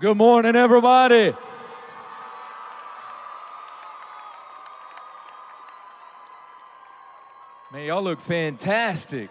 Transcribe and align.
Good 0.00 0.16
morning, 0.16 0.54
everybody. 0.54 1.34
Man, 7.72 7.84
y'all 7.84 8.04
look 8.04 8.20
fantastic. 8.20 9.28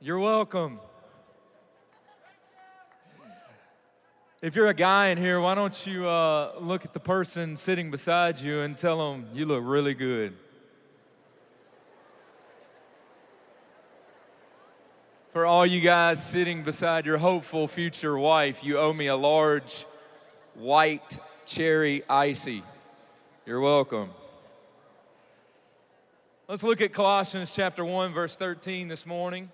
You're 0.00 0.18
welcome. 0.18 0.80
If 4.40 4.56
you're 4.56 4.68
a 4.68 4.74
guy 4.74 5.08
in 5.08 5.18
here, 5.18 5.38
why 5.38 5.54
don't 5.54 5.86
you 5.86 6.06
uh, 6.06 6.54
look 6.58 6.86
at 6.86 6.94
the 6.94 7.00
person 7.00 7.56
sitting 7.56 7.90
beside 7.90 8.38
you 8.38 8.60
and 8.60 8.78
tell 8.78 9.12
them 9.12 9.26
you 9.34 9.44
look 9.44 9.60
really 9.62 9.92
good? 9.92 10.34
For 15.32 15.46
all 15.46 15.64
you 15.64 15.80
guys 15.80 16.22
sitting 16.22 16.62
beside 16.62 17.06
your 17.06 17.16
hopeful 17.16 17.66
future 17.66 18.18
wife, 18.18 18.62
you 18.62 18.76
owe 18.76 18.92
me 18.92 19.06
a 19.06 19.16
large 19.16 19.86
white 20.52 21.18
cherry 21.46 22.02
icy. 22.06 22.62
You're 23.46 23.62
welcome. 23.62 24.10
Let's 26.48 26.62
look 26.62 26.82
at 26.82 26.92
Colossians 26.92 27.54
chapter 27.54 27.82
1, 27.82 28.12
verse 28.12 28.36
13 28.36 28.88
this 28.88 29.06
morning. 29.06 29.50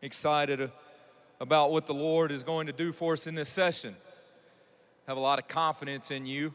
Excited 0.00 0.72
about 1.38 1.70
what 1.70 1.84
the 1.84 1.92
Lord 1.92 2.32
is 2.32 2.42
going 2.42 2.68
to 2.68 2.72
do 2.72 2.90
for 2.90 3.12
us 3.12 3.26
in 3.26 3.34
this 3.34 3.50
session. 3.50 3.94
Have 5.08 5.18
a 5.18 5.20
lot 5.20 5.40
of 5.40 5.46
confidence 5.46 6.10
in 6.10 6.24
you, 6.24 6.54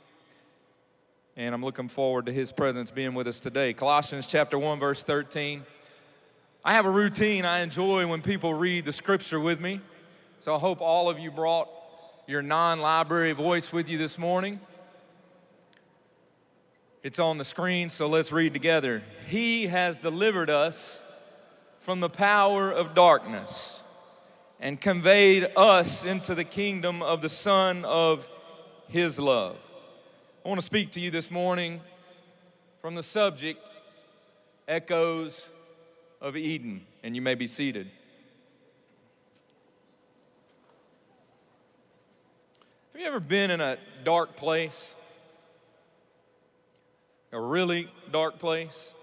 and 1.36 1.54
I'm 1.54 1.64
looking 1.64 1.90
forward 1.90 2.26
to 2.26 2.34
His 2.34 2.52
presence 2.52 2.90
being 2.90 3.14
with 3.14 3.28
us 3.28 3.40
today. 3.40 3.72
Colossians 3.74 4.26
chapter 4.26 4.58
1, 4.58 4.80
verse 4.80 5.04
13. 5.04 5.64
I 6.68 6.74
have 6.74 6.86
a 6.86 6.90
routine 6.90 7.46
I 7.46 7.60
enjoy 7.60 8.08
when 8.08 8.22
people 8.22 8.54
read 8.54 8.84
the 8.84 8.92
scripture 8.92 9.40
with 9.40 9.62
me. 9.62 9.80
So 10.40 10.54
I 10.54 10.60
hope 10.60 10.82
all 10.82 11.10
of 11.10 11.18
you 11.18 11.32
brought 11.32 11.70
your 12.28 12.42
non 12.42 12.82
library 12.82 13.32
voice 13.32 13.72
with 13.72 13.88
you 13.88 13.98
this 13.98 14.18
morning. 14.18 14.60
It's 17.04 17.20
on 17.20 17.38
the 17.38 17.46
screen, 17.46 17.90
so 17.90 18.08
let's 18.08 18.34
read 18.34 18.52
together. 18.52 19.02
He 19.28 19.68
has 19.68 19.98
delivered 19.98 20.50
us 20.50 21.02
from 21.80 22.02
the 22.02 22.10
power 22.10 22.70
of 22.70 22.94
darkness 22.94 23.80
and 24.60 24.82
conveyed 24.82 25.48
us 25.56 26.04
into 26.04 26.36
the 26.36 26.44
kingdom 26.44 27.02
of 27.02 27.22
the 27.22 27.30
Son 27.30 27.86
of 27.86 28.28
His 28.90 29.18
love. 29.18 29.56
I 30.46 30.50
want 30.50 30.60
to 30.60 30.66
speak 30.66 30.92
to 30.92 31.00
you 31.00 31.12
this 31.12 31.32
morning 31.32 31.80
from 32.82 32.96
the 32.96 33.04
subject 33.04 33.70
Echoes 34.68 35.50
of 36.22 36.36
Eden, 36.36 36.86
and 37.04 37.16
you 37.16 37.22
may 37.22 37.36
be 37.36 37.48
seated. 37.48 37.90
Have 42.94 43.02
you 43.02 43.08
ever 43.08 43.20
been 43.20 43.52
in 43.52 43.62
a 43.62 43.78
dark 44.04 44.36
place? 44.36 44.96
A 47.32 47.40
really 47.40 47.90
dark 48.12 48.40
place? 48.40 48.94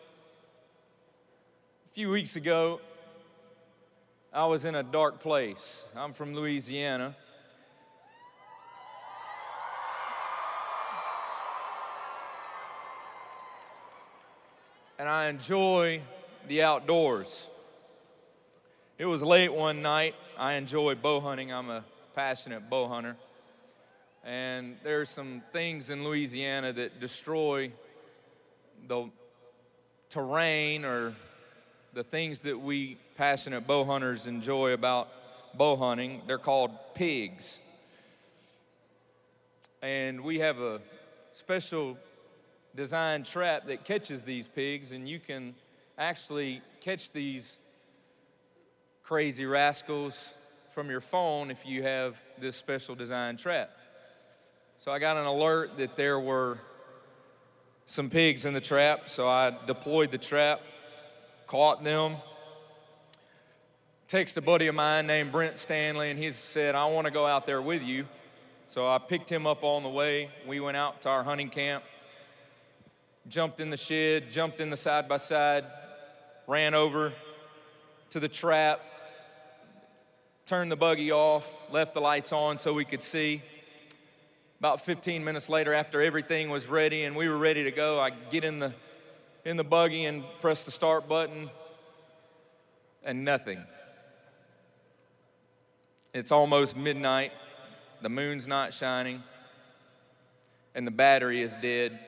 A 1.91 1.95
few 1.95 2.11
weeks 2.11 2.34
ago, 2.34 2.81
I 4.33 4.47
was 4.47 4.65
in 4.65 4.75
a 4.75 4.83
dark 4.83 5.21
place. 5.21 5.84
I'm 5.95 6.12
from 6.12 6.34
Louisiana. 6.34 7.15
And 14.99 15.09
I 15.09 15.27
enjoy 15.27 16.01
the 16.48 16.62
outdoors. 16.62 17.48
It 18.98 19.06
was 19.06 19.23
late 19.23 19.53
one 19.53 19.83
night. 19.83 20.14
I 20.39 20.55
enjoy 20.55 20.95
bow 20.95 21.20
hunting. 21.20 21.53
I'm 21.53 21.70
a 21.70 21.84
passionate 22.14 22.69
bow 22.70 22.87
hunter. 22.87 23.17
And 24.25 24.77
there's 24.83 25.11
some 25.11 25.42
things 25.53 25.91
in 25.91 26.05
Louisiana 26.05 26.72
that 26.72 27.00
destroy 27.00 27.72
the 28.87 29.10
terrain 30.09 30.84
or 30.84 31.15
the 31.93 32.05
things 32.05 32.43
that 32.43 32.59
we 32.59 32.97
passionate 33.16 33.66
bow 33.66 33.84
hunters 33.84 34.26
enjoy 34.26 34.72
about 34.72 35.09
bow 35.56 35.76
hunting. 35.76 36.22
They're 36.26 36.38
called 36.38 36.71
pigs. 36.94 37.59
And 39.82 40.22
we 40.22 40.38
have 40.38 40.61
a 40.61 40.81
special 41.32 41.99
design 42.75 43.22
trap 43.22 43.66
that 43.66 43.84
catches 43.84 44.22
these 44.22 44.49
pigs, 44.49 44.93
and 44.93 45.09
you 45.09 45.19
can 45.21 45.55
actually 45.99 46.60
catch 46.81 47.10
these 47.12 47.59
crazy 49.03 49.47
rascals 49.47 50.34
from 50.71 50.91
your 50.91 51.00
phone 51.00 51.50
if 51.50 51.65
you 51.65 51.82
have 51.82 52.21
this 52.38 52.56
special 52.56 52.94
design 52.94 53.37
trap. 53.37 53.71
So 54.78 54.91
I 54.91 54.99
got 54.99 55.16
an 55.16 55.25
alert 55.25 55.78
that 55.78 55.94
there 55.94 56.19
were 56.19 56.59
some 57.87 58.10
pigs 58.10 58.44
in 58.44 58.55
the 58.55 58.60
trap, 58.60 59.09
so 59.09 59.28
I 59.28 59.56
deployed 59.66 60.10
the 60.10 60.19
trap, 60.19 60.60
caught 61.47 61.84
them. 61.84 62.16
Text 64.09 64.37
a 64.37 64.43
buddy 64.43 64.66
of 64.66 64.75
mine 64.75 65.06
named 65.06 65.32
Brent 65.32 65.59
Stanley, 65.59 66.11
and 66.11 66.19
he 66.19 66.31
said, 66.32 66.75
I 66.75 66.87
want 66.87 67.06
to 67.06 67.11
go 67.11 67.26
out 67.26 67.47
there 67.47 67.62
with 67.62 67.82
you. 67.82 68.06
So 68.69 68.87
I 68.87 68.99
picked 68.99 69.31
him 69.31 69.47
up 69.47 69.62
on 69.62 69.82
the 69.82 69.88
way. 69.88 70.31
We 70.47 70.61
went 70.61 70.76
out 70.76 71.03
to 71.03 71.09
our 71.09 71.22
hunting 71.22 71.50
camp, 71.50 71.84
jumped 73.28 73.61
in 73.61 73.71
the 73.71 73.76
shed, 73.76 74.31
jumped 74.31 74.61
in 74.61 74.71
the 74.71 74.76
side 74.76 75.09
by 75.09 75.19
side, 75.19 75.65
ran 76.47 76.75
over 76.75 77.12
to 78.10 78.21
the 78.21 78.28
trap, 78.28 78.81
turned 80.47 80.71
the 80.71 80.77
buggy 80.77 81.12
off, 81.12 81.50
left 81.71 81.94
the 81.94 82.00
lights 82.00 82.32
on 82.32 82.59
so 82.59 82.72
we 82.72 82.84
could 82.84 83.03
see. 83.03 83.43
About 84.60 84.81
15 84.81 85.25
minutes 85.25 85.49
later, 85.49 85.75
after 85.75 86.00
everything 86.00 86.49
was 86.49 86.66
ready 86.66 87.05
and 87.05 87.16
we 87.16 87.28
were 87.28 87.38
ready 87.38 87.65
to 87.65 87.71
go, 87.71 88.00
I 88.00 88.10
get 88.10 88.44
in 88.44 88.59
the 88.59 88.72
in 89.44 89.56
the 89.56 89.65
buggy 89.65 90.06
and 90.06 90.25
press 90.41 90.65
the 90.65 90.71
start 90.71 91.09
button, 91.09 91.50
and 93.03 93.25
nothing. 93.25 93.62
It's 96.12 96.32
almost 96.32 96.76
midnight, 96.76 97.32
the 98.00 98.09
moon's 98.09 98.49
not 98.49 98.72
shining, 98.72 99.22
and 100.75 100.87
the 100.87 100.91
battery 100.91 101.43
is 101.43 101.56
dead 101.56 101.99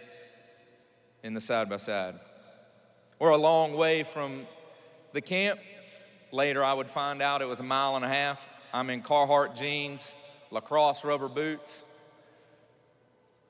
in 1.23 1.35
the 1.35 1.41
side 1.41 1.69
by 1.69 1.77
side. 1.77 2.19
We're 3.19 3.31
a 3.31 3.39
long 3.39 3.73
way 3.73 4.03
from 4.03 4.47
the 5.13 5.23
camp. 5.23 5.59
Later, 6.33 6.63
I 6.63 6.75
would 6.75 6.91
find 6.91 7.23
out 7.23 7.41
it 7.41 7.47
was 7.47 7.61
a 7.61 7.63
mile 7.63 7.97
and 7.97 8.05
a 8.05 8.09
half. 8.09 8.47
I'm 8.75 8.91
in 8.91 9.03
Carhartt 9.03 9.57
jeans, 9.57 10.15
LaCrosse 10.51 11.03
rubber 11.03 11.29
boots, 11.29 11.85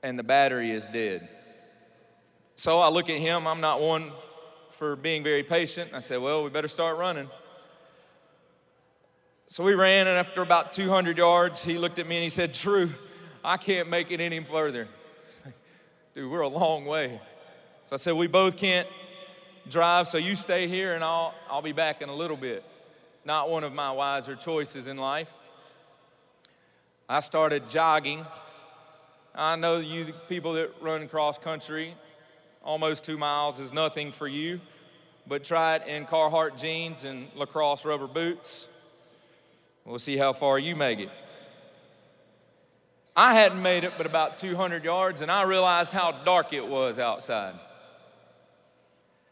and 0.04 0.16
the 0.16 0.22
battery 0.22 0.70
is 0.70 0.86
dead. 0.86 1.28
So 2.54 2.78
I 2.78 2.90
look 2.90 3.10
at 3.10 3.18
him. 3.18 3.48
I'm 3.48 3.60
not 3.60 3.80
one 3.80 4.12
for 4.78 4.94
being 4.94 5.24
very 5.24 5.42
patient. 5.42 5.90
I 5.92 5.98
said, 5.98 6.20
Well, 6.20 6.44
we 6.44 6.50
better 6.50 6.68
start 6.68 6.96
running. 6.96 7.28
So 9.48 9.64
we 9.64 9.74
ran, 9.74 10.06
and 10.06 10.16
after 10.16 10.42
about 10.42 10.72
200 10.72 11.18
yards, 11.18 11.64
he 11.64 11.76
looked 11.76 11.98
at 11.98 12.06
me 12.06 12.16
and 12.16 12.22
he 12.22 12.30
said, 12.30 12.52
Drew, 12.52 12.90
I 13.44 13.56
can't 13.56 13.88
make 13.88 14.12
it 14.12 14.20
any 14.20 14.42
further. 14.44 14.86
Dude, 16.14 16.30
we're 16.30 16.40
a 16.40 16.48
long 16.48 16.84
way. 16.84 17.20
So 17.86 17.94
I 17.94 17.96
said, 17.96 18.14
We 18.14 18.28
both 18.28 18.56
can't 18.56 18.88
drive, 19.70 20.08
so 20.08 20.18
you 20.18 20.36
stay 20.36 20.68
here 20.68 20.94
and 20.94 21.02
I'll, 21.02 21.34
I'll 21.50 21.62
be 21.62 21.72
back 21.72 22.02
in 22.02 22.08
a 22.08 22.14
little 22.14 22.36
bit. 22.36 22.64
Not 23.24 23.50
one 23.50 23.64
of 23.64 23.72
my 23.72 23.90
wiser 23.90 24.36
choices 24.36 24.86
in 24.86 24.96
life. 24.96 25.32
I 27.08 27.20
started 27.20 27.68
jogging. 27.68 28.24
I 29.34 29.56
know 29.56 29.78
you 29.78 30.12
people 30.28 30.54
that 30.54 30.70
run 30.80 31.08
cross 31.08 31.38
country, 31.38 31.94
almost 32.62 33.04
two 33.04 33.18
miles 33.18 33.60
is 33.60 33.72
nothing 33.72 34.12
for 34.12 34.26
you, 34.26 34.60
but 35.26 35.44
try 35.44 35.76
it 35.76 35.86
in 35.86 36.06
Carhartt 36.06 36.60
jeans 36.60 37.04
and 37.04 37.28
LaCrosse 37.34 37.84
rubber 37.84 38.06
boots. 38.06 38.68
We'll 39.84 39.98
see 39.98 40.16
how 40.16 40.32
far 40.32 40.58
you 40.58 40.74
make 40.74 40.98
it. 40.98 41.10
I 43.14 43.34
hadn't 43.34 43.62
made 43.62 43.84
it 43.84 43.92
but 43.96 44.06
about 44.06 44.36
200 44.36 44.84
yards, 44.84 45.22
and 45.22 45.30
I 45.30 45.42
realized 45.44 45.92
how 45.92 46.12
dark 46.12 46.52
it 46.52 46.66
was 46.66 46.98
outside. 46.98 47.54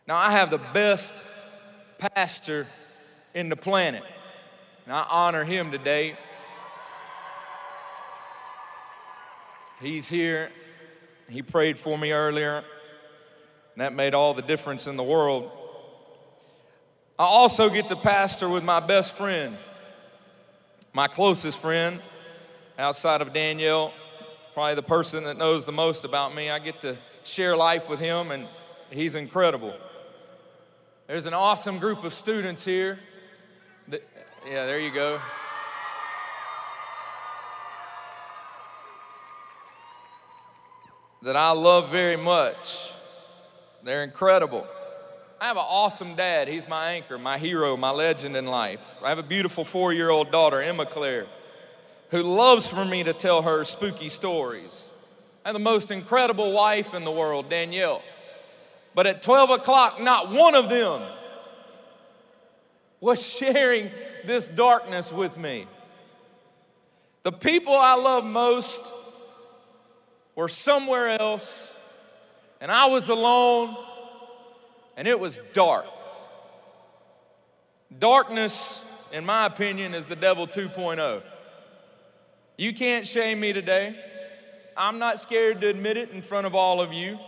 Now, 0.07 0.17
I 0.17 0.33
have 0.33 0.51
the 0.51 0.59
best 0.59 1.25
pastor 1.99 2.67
in 3.33 3.49
the 3.49 3.57
planet, 3.57 4.03
and 4.85 4.95
I 4.95 5.07
honor 5.09 5.45
him 5.45 5.71
today. 5.71 6.19
He's 9.81 10.07
here. 10.07 10.51
He 11.29 11.41
prayed 11.41 11.79
for 11.79 11.97
me 11.97 12.13
earlier, 12.13 12.59
and 12.59 12.65
that 13.77 13.95
made 13.95 14.13
all 14.13 14.35
the 14.35 14.43
difference 14.43 14.87
in 14.87 14.99
the 14.99 15.03
world. 15.03 15.51
I 17.19 17.25
also 17.25 17.71
get 17.71 17.89
to 17.89 17.97
pastor 17.97 18.49
with 18.49 18.63
my 18.63 18.81
best 18.81 19.17
friend, 19.17 19.57
my 20.93 21.09
closest 21.09 21.59
friend, 21.59 21.99
outside 22.79 23.23
of 23.23 23.33
Danielle, 23.33 23.95
probably 24.53 24.75
the 24.75 24.83
person 24.83 25.25
that 25.25 25.39
knows 25.39 25.65
the 25.65 25.73
most 25.73 26.05
about 26.05 26.35
me. 26.35 26.51
I 26.51 26.59
get 26.59 26.83
to 26.83 26.99
share 27.23 27.57
life 27.57 27.89
with 27.89 28.01
him, 28.01 28.33
and 28.33 28.47
he's 28.91 29.15
incredible. 29.15 29.75
There's 31.07 31.27
an 31.27 31.35
awesome 31.35 31.79
group 31.79 32.03
of 32.03 32.15
students 32.15 32.65
here. 32.65 32.99
Yeah, 33.91 34.65
there 34.65 34.81
you 34.81 34.91
go. 34.91 35.21
That 41.21 41.37
I 41.37 41.51
love 41.51 41.91
very 41.91 42.17
much. 42.17 42.91
They're 43.83 44.03
incredible. 44.03 44.67
I 45.39 45.49
have 45.49 45.59
an 45.59 45.65
awesome 45.69 46.15
dad. 46.15 46.49
He's 46.49 46.67
my 46.67 46.93
anchor, 46.93 47.19
my 47.19 47.37
hero, 47.37 47.77
my 47.77 47.91
legend 47.91 48.35
in 48.35 48.47
life. 48.47 48.81
I 49.03 49.11
have 49.11 49.19
a 49.19 49.23
beautiful 49.23 49.67
four 49.67 49.93
year 49.93 50.09
old 50.09 50.33
daughter, 50.33 50.63
Emma 50.63 50.87
Claire, 50.87 51.27
who 52.13 52.23
loves 52.23 52.67
for 52.67 52.83
me 52.83 53.03
to 53.03 53.13
tell 53.13 53.43
her 53.43 53.63
spooky 53.65 54.09
stories. 54.09 54.91
I 55.45 55.49
have 55.49 55.55
the 55.55 55.59
most 55.59 55.91
incredible 55.91 56.53
wife 56.53 56.95
in 56.95 57.05
the 57.05 57.11
world, 57.11 57.51
Danielle. 57.51 58.01
But 58.95 59.07
at 59.07 59.23
12 59.23 59.51
o'clock, 59.51 60.01
not 60.01 60.31
one 60.31 60.55
of 60.55 60.69
them 60.69 61.03
was 63.01 63.25
sharing 63.25 63.91
this 64.25 64.49
darkness 64.49 65.13
with 65.13 65.37
me. 65.37 65.67
The 67.25 67.33
people 67.33 67.77
I 67.77 67.95
love 67.95 68.25
most 68.25 68.93
were 70.35 70.49
somewhere 70.49 71.09
else, 71.21 71.73
and 72.61 72.71
I 72.71 72.87
was 72.87 73.09
alone, 73.09 73.77
and 74.97 75.09
it 75.09 75.19
was 75.19 75.39
dark. 75.53 75.87
Darkness, 77.99 78.83
in 79.13 79.25
my 79.25 79.47
opinion, 79.47 79.95
is 79.95 80.07
the 80.07 80.17
devil 80.17 80.47
2.0. 80.47 81.23
You 82.57 82.73
can't 82.73 83.07
shame 83.07 83.41
me 83.41 83.53
today. 83.53 83.97
I'm 84.77 84.99
not 84.99 85.21
scared 85.21 85.61
to 85.61 85.69
admit 85.69 85.97
it 85.97 86.11
in 86.11 86.23
front 86.23 86.47
of 86.47 86.55
all 86.55 86.81
of 86.81 86.93
you. 86.93 87.19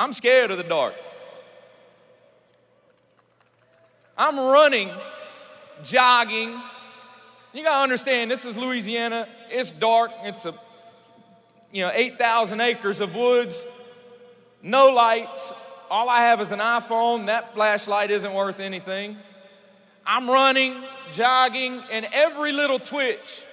I'm 0.00 0.14
scared 0.14 0.50
of 0.50 0.56
the 0.56 0.64
dark. 0.64 0.94
I'm 4.16 4.38
running, 4.38 4.90
jogging. 5.84 6.58
You 7.52 7.64
gotta 7.64 7.82
understand, 7.82 8.30
this 8.30 8.46
is 8.46 8.56
Louisiana. 8.56 9.28
It's 9.50 9.72
dark. 9.72 10.10
It's 10.22 10.46
a, 10.46 10.54
you 11.70 11.82
know, 11.82 11.90
8,000 11.92 12.62
acres 12.62 13.00
of 13.00 13.14
woods, 13.14 13.66
no 14.62 14.88
lights. 14.88 15.52
All 15.90 16.08
I 16.08 16.20
have 16.22 16.40
is 16.40 16.50
an 16.50 16.60
iPhone. 16.60 17.26
That 17.26 17.52
flashlight 17.52 18.10
isn't 18.10 18.32
worth 18.32 18.58
anything. 18.58 19.18
I'm 20.06 20.30
running, 20.30 20.82
jogging, 21.12 21.82
and 21.92 22.08
every 22.10 22.52
little 22.52 22.78
twitch 22.78 23.44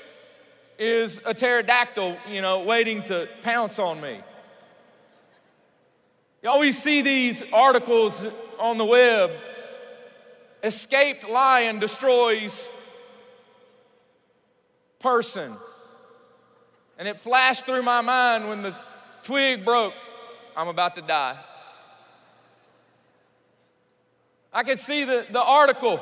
is 0.80 1.20
a 1.26 1.34
pterodactyl, 1.34 2.16
you 2.30 2.42
know, 2.42 2.64
waiting 2.64 3.04
to 3.04 3.28
pounce 3.42 3.80
on 3.80 4.00
me. 4.00 4.22
You 6.48 6.54
always 6.54 6.82
see 6.82 7.02
these 7.02 7.44
articles 7.52 8.26
on 8.58 8.78
the 8.78 8.86
web 8.86 9.32
escaped 10.64 11.28
lion 11.28 11.80
destroys 11.80 12.70
person. 15.02 15.52
And 16.98 17.06
it 17.06 17.20
flashed 17.20 17.66
through 17.66 17.84
my 17.84 18.00
mind 18.00 18.48
when 18.48 18.62
the 18.62 18.74
twig 19.24 19.66
broke, 19.66 19.94
I'm 20.56 20.70
about 20.70 20.96
to 20.96 21.02
die. 21.02 21.38
I 24.54 24.64
could 24.64 24.80
see 24.80 25.04
the, 25.04 25.26
the 25.30 25.44
article 25.44 26.00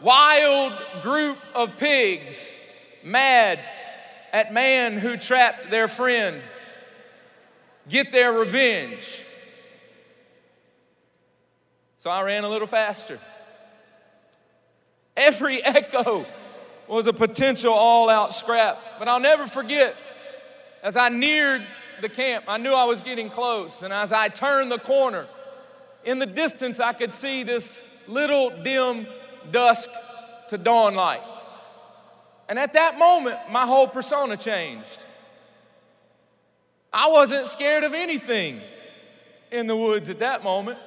wild 0.00 0.72
group 1.02 1.36
of 1.54 1.76
pigs 1.76 2.48
mad 3.04 3.60
at 4.32 4.54
man 4.54 4.96
who 4.96 5.18
trapped 5.18 5.68
their 5.68 5.86
friend, 5.86 6.42
get 7.90 8.10
their 8.10 8.32
revenge. 8.32 9.24
So 11.98 12.10
I 12.10 12.22
ran 12.22 12.44
a 12.44 12.48
little 12.48 12.66
faster. 12.66 13.18
Every 15.16 15.62
echo 15.64 16.26
was 16.88 17.06
a 17.06 17.12
potential 17.12 17.72
all 17.72 18.08
out 18.08 18.34
scrap. 18.34 18.80
But 18.98 19.08
I'll 19.08 19.20
never 19.20 19.46
forget, 19.46 19.96
as 20.82 20.96
I 20.96 21.08
neared 21.08 21.66
the 22.00 22.08
camp, 22.08 22.44
I 22.48 22.58
knew 22.58 22.72
I 22.72 22.84
was 22.84 23.00
getting 23.00 23.30
close. 23.30 23.82
And 23.82 23.92
as 23.92 24.12
I 24.12 24.28
turned 24.28 24.70
the 24.70 24.78
corner, 24.78 25.26
in 26.04 26.18
the 26.18 26.26
distance, 26.26 26.78
I 26.78 26.92
could 26.92 27.12
see 27.12 27.42
this 27.42 27.84
little 28.06 28.50
dim 28.62 29.06
dusk 29.50 29.90
to 30.48 30.58
dawn 30.58 30.94
light. 30.94 31.22
And 32.48 32.58
at 32.58 32.74
that 32.74 32.96
moment, 32.98 33.38
my 33.50 33.66
whole 33.66 33.88
persona 33.88 34.36
changed. 34.36 35.04
I 36.92 37.10
wasn't 37.10 37.46
scared 37.46 37.82
of 37.82 37.92
anything 37.92 38.60
in 39.50 39.66
the 39.66 39.76
woods 39.76 40.08
at 40.08 40.20
that 40.20 40.44
moment 40.44 40.78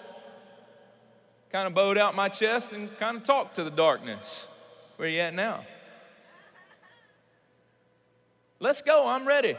kind 1.51 1.65
of 1.65 1.73
bowed 1.73 1.97
out 1.97 2.15
my 2.15 2.29
chest 2.29 2.73
and 2.73 2.95
kind 2.97 3.17
of 3.17 3.23
talked 3.23 3.55
to 3.55 3.63
the 3.63 3.71
darkness. 3.71 4.47
Where 4.97 5.09
you 5.09 5.19
at 5.21 5.33
now? 5.33 5.65
Let's 8.59 8.81
go, 8.81 9.07
I'm 9.07 9.27
ready. 9.27 9.55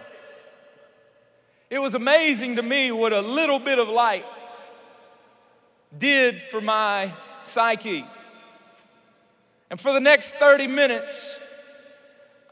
It 1.69 1.79
was 1.79 1.95
amazing 1.95 2.57
to 2.57 2.63
me 2.63 2.93
what 2.93 3.13
a 3.13 3.21
little 3.21 3.59
bit 3.59 3.79
of 3.79 3.89
light 3.89 4.25
did 5.97 6.43
for 6.43 6.61
my 6.61 7.13
psyche. 7.45 8.05
And 9.71 9.81
for 9.81 9.93
the 9.93 10.01
next 10.01 10.35
30 10.35 10.67
minutes, 10.67 11.39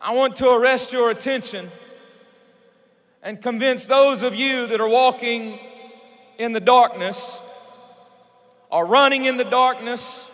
I 0.01 0.15
want 0.15 0.37
to 0.37 0.51
arrest 0.51 0.93
your 0.93 1.11
attention 1.11 1.69
and 3.23 3.41
convince 3.43 3.87
those 3.87 4.23
of 4.23 4.35
you 4.35 4.69
that 4.69 4.81
are 4.81 4.89
walking 4.89 5.59
in 6.39 6.53
the 6.53 6.61
darkness 6.61 7.41
are 8.71 8.87
running 8.87 9.25
in 9.25 9.37
the 9.37 9.45
darkness 9.45 10.31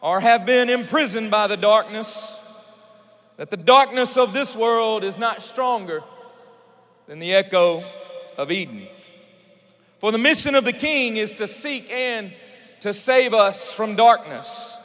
or 0.00 0.20
have 0.20 0.46
been 0.46 0.68
imprisoned 0.68 1.30
by 1.30 1.46
the 1.46 1.56
darkness, 1.56 2.36
that 3.36 3.50
the 3.50 3.56
darkness 3.56 4.16
of 4.16 4.32
this 4.32 4.54
world 4.54 5.02
is 5.04 5.18
not 5.18 5.42
stronger 5.42 6.02
than 7.06 7.18
the 7.18 7.34
echo 7.34 7.84
of 8.36 8.50
Eden. 8.50 8.86
For 9.98 10.12
the 10.12 10.18
mission 10.18 10.54
of 10.54 10.64
the 10.64 10.72
king 10.72 11.16
is 11.16 11.32
to 11.34 11.48
seek 11.48 11.90
and 11.90 12.32
to 12.80 12.94
save 12.94 13.34
us 13.34 13.72
from 13.72 13.96
darkness. 13.96 14.76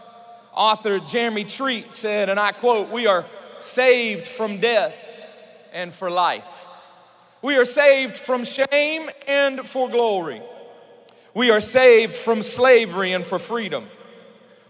Author 0.56 1.00
Jeremy 1.00 1.44
Treat 1.44 1.92
said, 1.92 2.30
and 2.30 2.39
I 2.39 2.51
quote, 2.51 2.89
We 2.89 3.07
are 3.07 3.25
saved 3.60 4.27
from 4.27 4.60
death 4.60 4.95
and 5.71 5.94
for 5.94 6.10
life. 6.10 6.68
We 7.42 7.57
are 7.57 7.65
saved 7.65 8.18
from 8.18 8.45
shame 8.45 9.10
and 9.27 9.68
for 9.68 9.89
glory. 9.89 10.42
We 11.34 11.50
are 11.50 11.60
saved 11.60 12.16
from 12.16 12.44
slavery 12.44 13.14
and 13.14 13.26
for 13.26 13.40
freedom. 13.40 13.88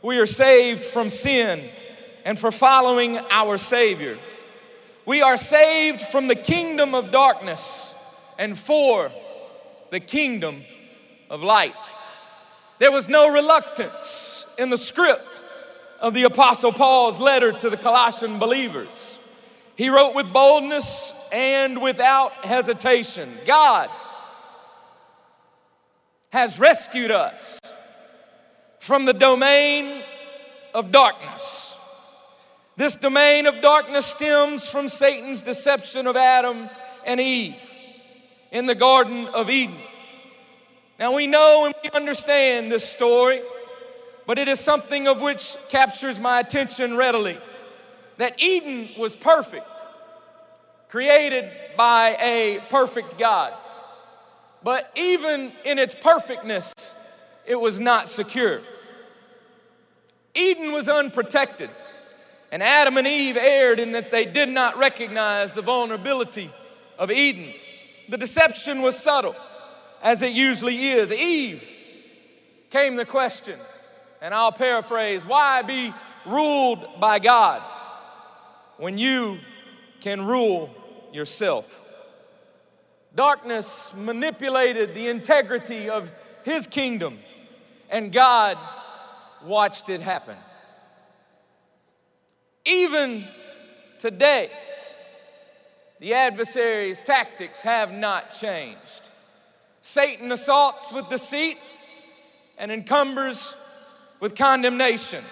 We 0.01 0.19
are 0.19 0.25
saved 0.25 0.81
from 0.83 1.10
sin 1.10 1.62
and 2.24 2.39
for 2.39 2.51
following 2.51 3.18
our 3.30 3.57
Savior. 3.57 4.18
We 5.05 5.22
are 5.22 5.36
saved 5.36 6.01
from 6.01 6.29
the 6.29 6.36
kingdom 6.36 6.96
of 6.96 7.12
darkness 7.12 7.93
and 8.39 8.58
for 8.58 9.12
the 9.89 10.00
kingdom 10.00 10.63
of 11.29 11.43
light. 11.43 11.75
There 12.79 12.91
was 12.91 13.10
no 13.10 13.32
reluctance 13.32 14.46
in 14.58 14.70
the 14.70 14.77
script 14.77 15.27
of 16.00 16.13
the 16.13 16.24
Apostle 16.24 16.72
Paul's 16.72 17.20
letter 17.20 17.51
to 17.51 17.70
the 17.70 17.77
Colossian 17.77 18.39
believers. 18.39 19.20
He 19.75 19.89
wrote 19.89 20.15
with 20.15 20.32
boldness 20.32 21.13
and 21.32 21.82
without 21.82 22.46
hesitation 22.46 23.34
God 23.46 23.89
has 26.33 26.57
rescued 26.57 27.11
us 27.11 27.59
from 28.79 29.05
the 29.05 29.13
domain 29.13 30.03
of 30.73 30.91
darkness. 30.91 31.77
This 32.75 32.95
domain 32.95 33.45
of 33.45 33.61
darkness 33.61 34.07
stems 34.07 34.67
from 34.67 34.89
Satan's 34.89 35.43
deception 35.43 36.07
of 36.07 36.15
Adam 36.15 36.71
and 37.05 37.19
Eve 37.19 37.55
in 38.51 38.65
the 38.65 38.73
Garden 38.73 39.27
of 39.27 39.51
Eden. 39.51 39.77
Now 40.97 41.13
we 41.13 41.27
know 41.27 41.65
and 41.67 41.75
we 41.83 41.91
understand 41.91 42.71
this 42.71 42.83
story, 42.83 43.39
but 44.25 44.39
it 44.39 44.47
is 44.47 44.59
something 44.59 45.07
of 45.07 45.21
which 45.21 45.55
captures 45.69 46.19
my 46.19 46.39
attention 46.39 46.97
readily. 46.97 47.37
That 48.17 48.41
Eden 48.41 48.89
was 48.97 49.15
perfect, 49.15 49.67
created 50.89 51.51
by 51.77 52.17
a 52.19 52.59
perfect 52.71 53.19
God. 53.19 53.53
But 54.63 54.91
even 54.96 55.51
in 55.65 55.77
its 55.77 55.96
perfectness, 55.96 56.74
it 57.46 57.60
was 57.60 57.79
not 57.79 58.08
secure. 58.08 58.62
Eden 60.34 60.72
was 60.72 60.88
unprotected, 60.88 61.70
and 62.51 62.63
Adam 62.63 62.98
and 62.98 63.05
Eve 63.05 63.38
erred 63.38 63.79
in 63.79 63.91
that 63.91 64.10
they 64.10 64.25
did 64.25 64.50
not 64.50 64.77
recognize 64.77 65.53
the 65.53 65.62
vulnerability 65.62 66.50
of 66.98 67.12
Eden. 67.12 67.53
The 68.10 68.17
deception 68.17 68.82
was 68.82 68.98
subtle, 68.98 69.36
as 70.01 70.22
it 70.22 70.32
usually 70.32 70.91
is. 70.91 71.12
Eve 71.12 71.63
came 72.70 72.96
the 72.96 73.05
question, 73.05 73.60
and 74.22 74.34
I'll 74.34 74.51
paraphrase 74.51 75.25
why 75.25 75.62
be 75.62 75.93
ruled 76.25 77.00
by 77.00 77.20
God 77.20 77.62
when 78.77 78.98
you 78.98 79.39
can 80.01 80.25
rule 80.25 80.74
yourself? 81.12 81.82
Darkness 83.15 83.93
manipulated 83.96 84.96
the 84.96 85.08
integrity 85.08 85.89
of 85.89 86.12
his 86.43 86.67
kingdom, 86.67 87.20
and 87.89 88.12
God 88.12 88.58
watched 89.43 89.89
it 89.89 90.01
happen. 90.01 90.36
Even 92.65 93.25
today, 94.00 94.50
The 96.03 96.15
adversary's 96.15 97.01
tactics 97.01 97.62
have 97.62 97.93
not 97.93 98.34
changed. 98.34 99.10
Satan 99.82 100.34
assaults 100.34 100.91
with 100.91 101.08
deceit 101.08 101.58
and 102.58 102.74
encumbers 102.74 103.55
with 104.20 104.36
condemnation. 104.36 105.24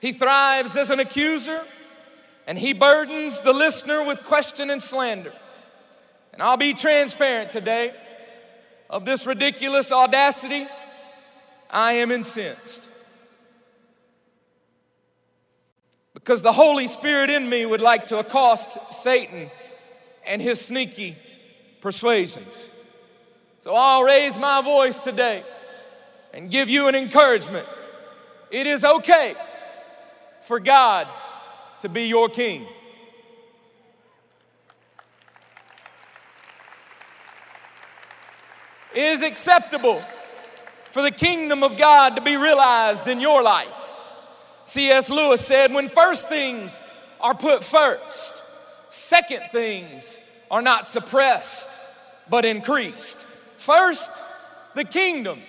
He 0.00 0.12
thrives 0.12 0.76
as 0.76 0.90
an 0.90 0.98
accuser 0.98 1.64
and 2.44 2.58
he 2.58 2.72
burdens 2.72 3.40
the 3.40 3.52
listener 3.52 4.04
with 4.04 4.24
question 4.24 4.68
and 4.68 4.82
slander. 4.82 5.32
And 6.34 6.42
I'll 6.42 6.56
be 6.56 6.74
transparent 6.74 7.52
today 7.52 7.94
of 8.90 9.04
this 9.04 9.24
ridiculous 9.24 9.92
audacity. 9.92 10.66
I 11.70 11.92
am 11.92 12.10
incensed. 12.10 12.90
Because 16.12 16.42
the 16.42 16.52
Holy 16.52 16.88
Spirit 16.88 17.30
in 17.30 17.48
me 17.48 17.64
would 17.64 17.80
like 17.80 18.08
to 18.08 18.18
accost 18.18 18.76
Satan 18.92 19.48
and 20.26 20.42
his 20.42 20.60
sneaky 20.60 21.14
persuasions. 21.80 22.68
So 23.60 23.72
I'll 23.72 24.02
raise 24.02 24.36
my 24.36 24.60
voice 24.60 24.98
today 24.98 25.44
and 26.32 26.50
give 26.50 26.68
you 26.68 26.88
an 26.88 26.96
encouragement. 26.96 27.68
It 28.50 28.66
is 28.66 28.84
okay 28.84 29.36
for 30.42 30.58
God 30.58 31.06
to 31.82 31.88
be 31.88 32.08
your 32.08 32.28
king. 32.28 32.66
It 38.94 39.02
is 39.02 39.22
acceptable 39.22 40.02
for 40.92 41.02
the 41.02 41.10
kingdom 41.10 41.64
of 41.64 41.76
God 41.76 42.14
to 42.16 42.22
be 42.22 42.36
realized 42.36 43.08
in 43.08 43.20
your 43.20 43.42
life. 43.42 44.06
C.S. 44.64 45.10
Lewis 45.10 45.44
said, 45.44 45.74
when 45.74 45.88
first 45.88 46.28
things 46.28 46.86
are 47.20 47.34
put 47.34 47.64
first, 47.64 48.42
second 48.88 49.42
things 49.50 50.20
are 50.50 50.62
not 50.62 50.86
suppressed 50.86 51.80
but 52.30 52.44
increased. 52.44 53.26
First, 53.26 54.22
the 54.74 54.84
kingdom 54.84 55.40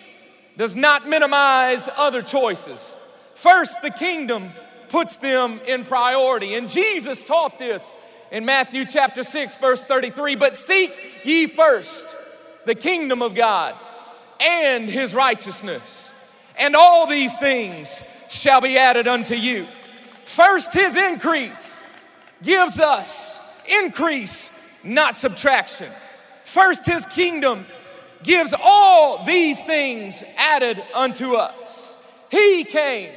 does 0.57 0.75
not 0.75 1.07
minimize 1.07 1.87
other 1.95 2.21
choices. 2.21 2.95
First, 3.35 3.81
the 3.81 3.91
kingdom 3.91 4.51
puts 4.89 5.17
them 5.17 5.59
in 5.67 5.83
priority. 5.83 6.55
And 6.55 6.67
Jesus 6.67 7.23
taught 7.23 7.59
this 7.59 7.93
in 8.31 8.45
Matthew 8.45 8.85
chapter 8.85 9.23
6, 9.23 9.57
verse 9.57 9.83
33 9.83 10.35
But 10.35 10.55
seek 10.55 10.93
ye 11.23 11.47
first 11.47 12.15
the 12.65 12.75
kingdom 12.75 13.21
of 13.21 13.35
God 13.35 13.75
and 14.39 14.89
his 14.89 15.13
righteousness, 15.13 16.13
and 16.57 16.75
all 16.75 17.07
these 17.07 17.35
things 17.37 18.03
shall 18.29 18.61
be 18.61 18.77
added 18.77 19.07
unto 19.07 19.35
you. 19.35 19.67
First, 20.25 20.73
his 20.73 20.97
increase 20.97 21.83
gives 22.41 22.79
us 22.79 23.39
increase, 23.67 24.51
not 24.83 25.15
subtraction. 25.15 25.89
First, 26.43 26.85
his 26.85 27.05
kingdom 27.05 27.65
gives 28.23 28.53
all 28.59 29.23
these 29.25 29.61
things 29.61 30.23
added 30.37 30.81
unto 30.93 31.35
us. 31.35 31.95
He 32.31 32.63
came 32.63 33.11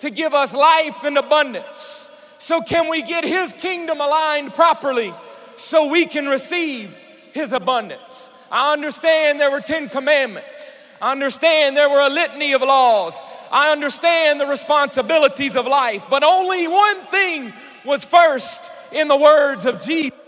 to 0.00 0.10
give 0.10 0.34
us 0.34 0.54
life 0.54 1.04
in 1.04 1.16
abundance. 1.16 2.08
So, 2.38 2.60
can 2.62 2.88
we 2.88 3.02
get 3.02 3.24
his 3.24 3.52
kingdom 3.52 4.00
aligned 4.00 4.54
properly 4.54 5.14
so 5.56 5.86
we 5.86 6.06
can 6.06 6.26
receive 6.26 6.96
his 7.32 7.52
abundance? 7.52 8.30
I 8.50 8.72
understand 8.72 9.40
there 9.40 9.50
were 9.50 9.60
10 9.60 9.88
commandments. 9.88 10.72
I 11.00 11.12
understand 11.12 11.76
there 11.76 11.88
were 11.88 12.00
a 12.00 12.08
litany 12.08 12.52
of 12.52 12.62
laws. 12.62 13.20
I 13.50 13.70
understand 13.70 14.40
the 14.40 14.46
responsibilities 14.46 15.56
of 15.56 15.66
life, 15.66 16.02
but 16.10 16.22
only 16.22 16.66
one 16.66 17.04
thing 17.06 17.52
was 17.84 18.04
first 18.04 18.70
in 18.92 19.08
the 19.08 19.16
words 19.16 19.66
of 19.66 19.80
Jesus 19.80 20.18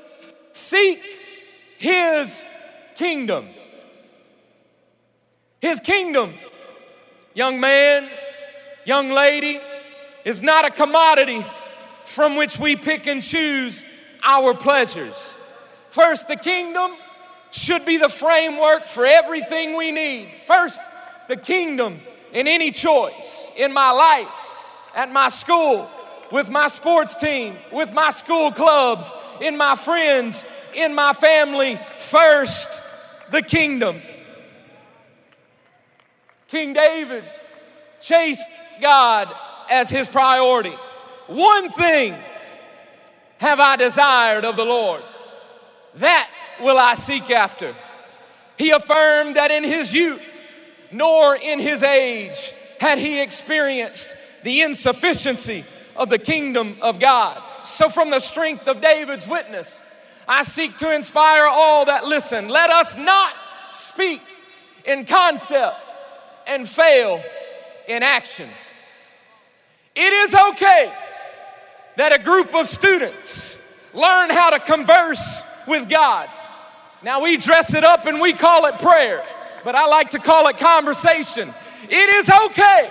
seek 0.53 1.03
his 1.79 2.45
kingdom. 2.95 3.49
His 5.61 5.81
kingdom, 5.81 6.35
young 7.35 7.61
man, 7.61 8.09
young 8.85 9.11
lady, 9.11 9.61
is 10.25 10.43
not 10.43 10.65
a 10.65 10.71
commodity 10.71 11.45
from 12.07 12.37
which 12.37 12.59
we 12.59 12.77
pick 12.77 13.07
and 13.07 13.23
choose 13.23 13.85
our 14.23 14.55
pleasures. 14.55 15.35
First, 15.91 16.29
the 16.29 16.37
kingdom 16.37 16.93
should 17.51 17.85
be 17.85 17.97
the 17.97 18.09
framework 18.09 18.87
for 18.87 19.05
everything 19.05 19.77
we 19.77 19.91
need. 19.91 20.29
First, 20.47 20.81
the 21.29 21.37
kingdom 21.37 22.01
in 22.33 22.47
any 22.47 22.71
choice 22.71 23.51
in 23.57 23.73
my 23.73 23.91
life, 23.91 24.55
at 24.95 25.11
my 25.11 25.29
school, 25.29 25.89
with 26.31 26.49
my 26.49 26.69
sports 26.69 27.17
team, 27.17 27.55
with 27.73 27.93
my 27.93 28.11
school 28.11 28.53
clubs, 28.53 29.13
in 29.41 29.57
my 29.57 29.75
friends, 29.75 30.45
in 30.75 30.95
my 30.95 31.13
family. 31.13 31.79
First, 31.99 32.81
the 33.31 33.43
kingdom. 33.43 34.01
King 36.49 36.73
David 36.73 37.25
chased 38.01 38.49
God 38.81 39.29
as 39.69 39.91
his 39.91 40.07
priority. 40.07 40.77
One 41.27 41.71
thing 41.71 42.17
have 43.39 43.61
I 43.61 43.77
desired 43.77 44.45
of 44.45 44.57
the 44.57 44.65
Lord, 44.65 45.03
that 45.95 46.29
will 46.61 46.79
I 46.79 46.95
seek 46.95 47.31
after. 47.31 47.75
He 48.57 48.71
affirmed 48.71 49.37
that 49.37 49.51
in 49.51 49.65
his 49.65 49.95
youth, 49.95 50.23
nor 50.93 51.37
in 51.37 51.59
his 51.61 51.83
age, 51.83 52.53
had 52.81 52.99
he 52.99 53.21
experienced 53.21 54.17
the 54.43 54.63
insufficiency 54.63 55.65
of 55.97 56.11
the 56.11 56.19
kingdom 56.19 56.77
of 56.81 56.99
God. 56.99 57.43
So, 57.65 57.89
from 57.89 58.11
the 58.11 58.21
strength 58.21 58.67
of 58.69 58.81
David's 58.81 59.29
witness, 59.29 59.83
I 60.27 60.45
seek 60.45 60.79
to 60.79 60.95
inspire 60.95 61.47
all 61.47 61.87
that 61.87 62.07
listen. 62.07 62.49
Let 62.49 62.71
us 62.71 62.97
not 62.97 63.33
speak 63.73 64.23
in 64.85 65.05
concept 65.05 65.77
and 66.47 66.69
fail 66.69 67.23
in 67.87 68.03
action. 68.03 68.49
It 69.95 70.13
is 70.13 70.35
okay 70.35 70.93
that 71.97 72.19
a 72.19 72.23
group 72.23 72.55
of 72.55 72.69
students 72.69 73.59
learn 73.93 74.31
how 74.31 74.51
to 74.51 74.61
converse 74.61 75.43
with 75.67 75.89
God. 75.89 76.29
Now 77.03 77.23
we 77.23 77.39
dress 77.39 77.73
it 77.75 77.83
up 77.83 78.05
and 78.05 78.21
we 78.21 78.35
call 78.35 78.67
it 78.67 78.79
prayer, 78.79 79.25
but 79.65 79.75
I 79.75 79.87
like 79.87 80.11
to 80.11 80.19
call 80.19 80.49
it 80.49 80.59
conversation. 80.59 81.49
It 81.85 82.15
is 82.17 82.29
okay 82.29 82.91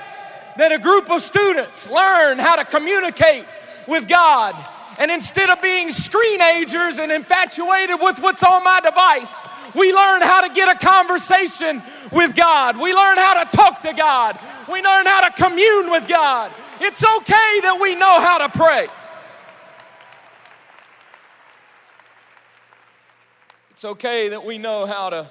that 0.57 0.71
a 0.71 0.79
group 0.79 1.11
of 1.11 1.21
students 1.21 1.87
learn 1.89 2.39
how 2.39 2.55
to 2.55 2.65
communicate 2.65 3.45
with 3.87 4.07
God. 4.07 4.55
And 4.97 5.11
instead 5.11 5.49
of 5.49 5.61
being 5.61 5.89
screenagers 5.89 6.99
and 6.99 7.11
infatuated 7.11 8.01
with 8.01 8.19
what's 8.19 8.43
on 8.43 8.63
my 8.63 8.81
device, 8.81 9.41
we 9.75 9.93
learn 9.93 10.21
how 10.21 10.41
to 10.41 10.53
get 10.53 10.75
a 10.75 10.85
conversation 10.85 11.81
with 12.11 12.35
God. 12.35 12.77
We 12.77 12.93
learn 12.93 13.17
how 13.17 13.43
to 13.43 13.57
talk 13.57 13.81
to 13.83 13.93
God. 13.93 14.39
We 14.67 14.81
learn 14.81 15.05
how 15.05 15.29
to 15.29 15.31
commune 15.31 15.91
with 15.91 16.07
God. 16.07 16.51
It's 16.81 17.03
okay 17.03 17.59
that 17.61 17.77
we 17.79 17.95
know 17.95 18.19
how 18.19 18.39
to 18.39 18.49
pray. 18.49 18.87
It's 23.79 23.85
okay 23.85 24.27
that 24.27 24.43
we 24.43 24.57
know 24.57 24.85
how 24.85 25.09
to 25.09 25.29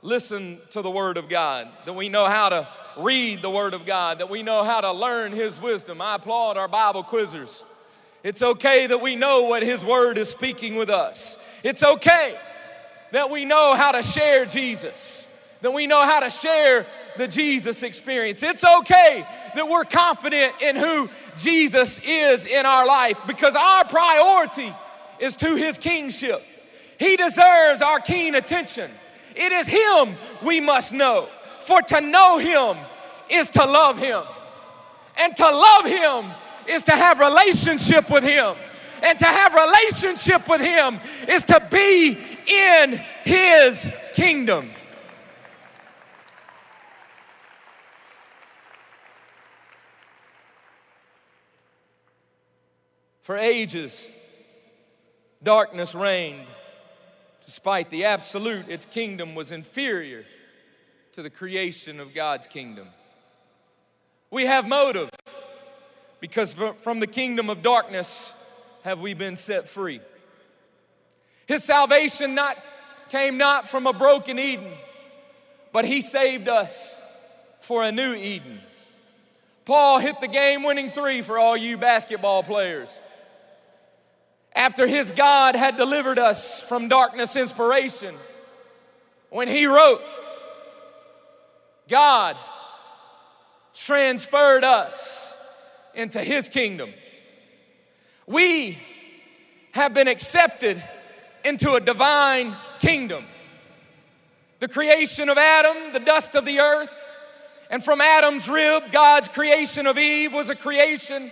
listen 0.00 0.60
to 0.70 0.82
the 0.82 0.88
Word 0.88 1.16
of 1.16 1.28
God, 1.28 1.66
that 1.84 1.94
we 1.94 2.08
know 2.08 2.26
how 2.26 2.48
to 2.48 2.68
read 2.96 3.42
the 3.42 3.50
Word 3.50 3.74
of 3.74 3.84
God, 3.84 4.20
that 4.20 4.30
we 4.30 4.44
know 4.44 4.62
how 4.62 4.82
to 4.82 4.92
learn 4.92 5.32
His 5.32 5.60
wisdom. 5.60 6.00
I 6.00 6.14
applaud 6.14 6.56
our 6.56 6.68
Bible 6.68 7.02
quizzers. 7.02 7.64
It's 8.22 8.40
okay 8.40 8.86
that 8.86 9.00
we 9.00 9.16
know 9.16 9.46
what 9.46 9.64
His 9.64 9.84
Word 9.84 10.16
is 10.16 10.28
speaking 10.30 10.76
with 10.76 10.88
us. 10.88 11.38
It's 11.64 11.82
okay 11.82 12.38
that 13.10 13.30
we 13.30 13.44
know 13.44 13.74
how 13.74 13.90
to 13.90 14.02
share 14.04 14.46
Jesus, 14.46 15.26
that 15.60 15.72
we 15.72 15.88
know 15.88 16.04
how 16.04 16.20
to 16.20 16.30
share 16.30 16.86
the 17.16 17.26
Jesus 17.26 17.82
experience. 17.82 18.44
It's 18.44 18.62
okay 18.62 19.26
that 19.56 19.68
we're 19.68 19.82
confident 19.82 20.54
in 20.62 20.76
who 20.76 21.10
Jesus 21.36 21.98
is 22.04 22.46
in 22.46 22.64
our 22.64 22.86
life 22.86 23.18
because 23.26 23.56
our 23.56 23.84
priority 23.86 24.72
is 25.18 25.34
to 25.38 25.56
his 25.56 25.78
kingship. 25.78 26.44
He 26.98 27.16
deserves 27.16 27.82
our 27.82 28.00
keen 28.00 28.34
attention. 28.34 28.90
It 29.34 29.52
is 29.52 29.66
him 29.66 30.16
we 30.42 30.60
must 30.60 30.92
know. 30.92 31.28
For 31.60 31.82
to 31.82 32.00
know 32.00 32.38
him 32.38 32.76
is 33.28 33.50
to 33.50 33.64
love 33.64 33.98
him. 33.98 34.22
And 35.18 35.36
to 35.36 35.44
love 35.44 35.84
him 35.84 36.32
is 36.68 36.84
to 36.84 36.92
have 36.92 37.18
relationship 37.18 38.10
with 38.10 38.24
him. 38.24 38.54
And 39.02 39.18
to 39.18 39.26
have 39.26 39.54
relationship 39.54 40.48
with 40.48 40.60
him 40.60 41.00
is 41.28 41.44
to 41.46 41.60
be 41.70 42.16
in 42.46 43.04
his 43.24 43.90
kingdom. 44.14 44.70
For 53.22 53.36
ages, 53.36 54.08
darkness 55.42 55.94
reigned. 55.94 56.46
Despite 57.46 57.90
the 57.90 58.04
absolute, 58.04 58.68
its 58.68 58.86
kingdom 58.86 59.36
was 59.36 59.52
inferior 59.52 60.24
to 61.12 61.22
the 61.22 61.30
creation 61.30 62.00
of 62.00 62.12
God's 62.12 62.48
kingdom. 62.48 62.88
We 64.30 64.46
have 64.46 64.68
motive 64.68 65.08
because 66.20 66.54
from 66.80 66.98
the 66.98 67.06
kingdom 67.06 67.48
of 67.48 67.62
darkness 67.62 68.34
have 68.82 69.00
we 69.00 69.14
been 69.14 69.36
set 69.36 69.68
free. 69.68 70.00
His 71.46 71.62
salvation 71.62 72.34
not, 72.34 72.58
came 73.10 73.38
not 73.38 73.68
from 73.68 73.86
a 73.86 73.92
broken 73.92 74.40
Eden, 74.40 74.72
but 75.72 75.84
He 75.84 76.00
saved 76.00 76.48
us 76.48 76.98
for 77.60 77.84
a 77.84 77.92
new 77.92 78.12
Eden. 78.12 78.60
Paul 79.64 80.00
hit 80.00 80.20
the 80.20 80.28
game 80.28 80.64
winning 80.64 80.90
three 80.90 81.22
for 81.22 81.38
all 81.38 81.56
you 81.56 81.76
basketball 81.76 82.42
players. 82.42 82.88
After 84.56 84.86
his 84.86 85.10
God 85.10 85.54
had 85.54 85.76
delivered 85.76 86.18
us 86.18 86.62
from 86.62 86.88
darkness 86.88 87.36
inspiration, 87.36 88.14
when 89.28 89.48
he 89.48 89.66
wrote, 89.66 90.00
God 91.88 92.38
transferred 93.74 94.64
us 94.64 95.36
into 95.94 96.22
his 96.24 96.48
kingdom. 96.48 96.90
We 98.26 98.78
have 99.72 99.92
been 99.92 100.08
accepted 100.08 100.82
into 101.44 101.74
a 101.74 101.80
divine 101.80 102.56
kingdom. 102.80 103.26
The 104.60 104.68
creation 104.68 105.28
of 105.28 105.36
Adam, 105.36 105.92
the 105.92 106.00
dust 106.00 106.34
of 106.34 106.46
the 106.46 106.60
earth, 106.60 106.90
and 107.68 107.84
from 107.84 108.00
Adam's 108.00 108.48
rib, 108.48 108.90
God's 108.90 109.28
creation 109.28 109.86
of 109.86 109.98
Eve 109.98 110.32
was 110.32 110.48
a 110.48 110.54
creation 110.54 111.30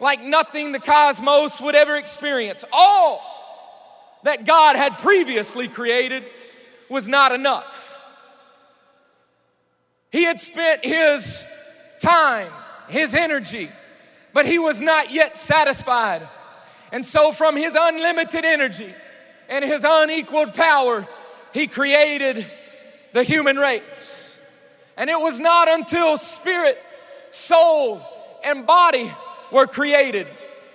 like 0.00 0.22
nothing 0.22 0.72
the 0.72 0.80
cosmos 0.80 1.60
would 1.60 1.74
ever 1.74 1.96
experience. 1.96 2.64
All 2.72 3.22
that 4.24 4.44
God 4.44 4.76
had 4.76 4.98
previously 4.98 5.68
created 5.68 6.24
was 6.88 7.08
not 7.08 7.32
enough. 7.32 8.02
He 10.10 10.24
had 10.24 10.38
spent 10.38 10.84
his 10.84 11.44
time, 12.00 12.50
his 12.88 13.14
energy, 13.14 13.70
but 14.32 14.46
he 14.46 14.58
was 14.58 14.80
not 14.80 15.10
yet 15.10 15.36
satisfied. 15.36 16.26
And 16.92 17.04
so, 17.04 17.32
from 17.32 17.56
his 17.56 17.76
unlimited 17.78 18.44
energy 18.44 18.94
and 19.48 19.64
his 19.64 19.84
unequaled 19.88 20.54
power, 20.54 21.06
he 21.52 21.66
created 21.66 22.46
the 23.12 23.24
human 23.24 23.56
race. 23.56 24.38
And 24.96 25.10
it 25.10 25.20
was 25.20 25.40
not 25.40 25.68
until 25.68 26.16
spirit, 26.16 26.80
soul, 27.30 28.00
and 28.44 28.66
body 28.66 29.12
were 29.50 29.66
created 29.66 30.26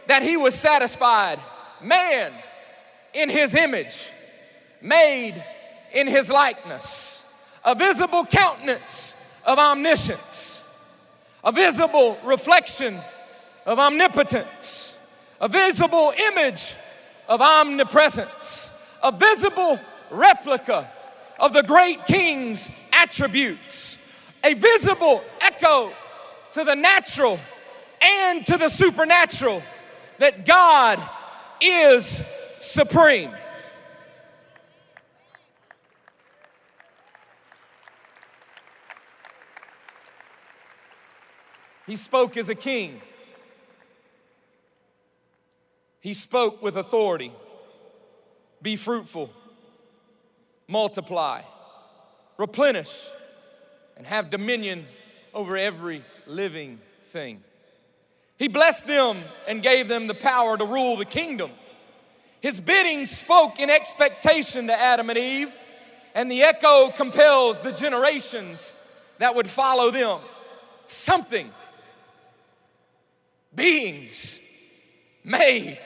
that 0.08 0.24
he 0.24 0.38
was 0.38 0.56
satisfied. 0.56 1.40
Man 1.82 2.34
in 3.14 3.30
his 3.30 3.56
image, 3.56 4.12
made 4.82 5.44
in 5.94 6.08
his 6.08 6.30
likeness, 6.30 7.24
a 7.66 7.76
visible 7.76 8.26
countenance 8.26 9.16
of 9.46 9.58
omniscience, 9.58 10.64
a 11.44 11.52
visible 11.52 12.18
reflection 12.24 13.00
of 13.66 13.80
omnipotence, 13.80 14.96
a 15.42 15.48
visible 15.48 16.14
image 16.18 16.76
of 17.28 17.42
omnipresence, 17.42 18.72
a 19.04 19.12
visible 19.12 19.80
replica 20.10 20.90
of 21.40 21.54
the 21.54 21.64
great 21.64 22.06
king's 22.06 22.70
attributes, 22.92 23.98
a 24.44 24.54
visible 24.54 25.24
echo 25.42 25.92
to 26.52 26.64
the 26.64 26.76
natural 26.76 27.40
and 28.02 28.46
to 28.46 28.58
the 28.58 28.70
supernatural 28.70 29.64
that 30.20 30.46
God 30.46 31.02
is 31.62 32.24
supreme. 32.60 33.32
He 41.88 41.96
spoke 41.96 42.38
as 42.38 42.50
a 42.50 42.56
king. 42.56 43.02
He 46.02 46.14
spoke 46.14 46.62
with 46.62 46.78
authority. 46.78 47.32
Be 48.62 48.76
fruitful, 48.76 49.32
multiply, 50.68 51.42
replenish, 52.38 53.10
and 53.98 54.06
have 54.06 54.30
dominion 54.30 54.86
over 55.34 55.58
every 55.58 56.04
living 56.28 56.80
thing. 57.06 57.44
He 58.40 58.48
blessed 58.48 58.88
them 58.88 59.18
and 59.48 59.62
gave 59.62 59.90
them 59.90 60.08
the 60.08 60.14
power 60.14 60.58
to 60.58 60.64
rule 60.64 60.96
the 60.96 61.06
kingdom. 61.06 61.52
His 62.40 62.62
bidding 62.62 63.06
spoke 63.06 63.60
in 63.60 63.70
expectation 63.70 64.68
to 64.68 64.82
Adam 64.82 65.10
and 65.10 65.20
Eve, 65.20 65.54
and 66.16 66.32
the 66.32 66.44
echo 66.44 66.90
compels 66.90 67.60
the 67.60 67.74
generations 67.74 68.78
that 69.18 69.36
would 69.36 69.50
follow 69.50 69.92
them. 69.92 70.22
Something, 70.88 71.52
beings 73.54 74.40
made 75.26 75.78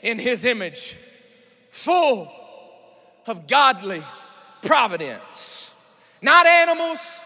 in 0.00 0.20
His 0.20 0.44
image, 0.44 0.96
full 1.72 2.30
of 3.26 3.48
godly 3.48 4.04
providence. 4.62 5.74
Not 6.22 6.46
animals, 6.46 7.20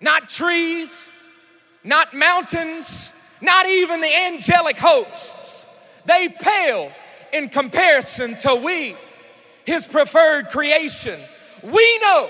not 0.00 0.30
trees, 0.30 1.10
not 1.84 2.14
mountains 2.14 3.12
not 3.46 3.66
even 3.66 4.02
the 4.02 4.14
angelic 4.14 4.76
hosts. 4.76 5.66
They 6.04 6.28
pale 6.28 6.92
in 7.32 7.48
comparison 7.48 8.38
to 8.40 8.54
we, 8.54 8.94
his 9.64 9.86
preferred 9.86 10.50
creation. 10.50 11.18
We 11.62 11.98
know 12.00 12.28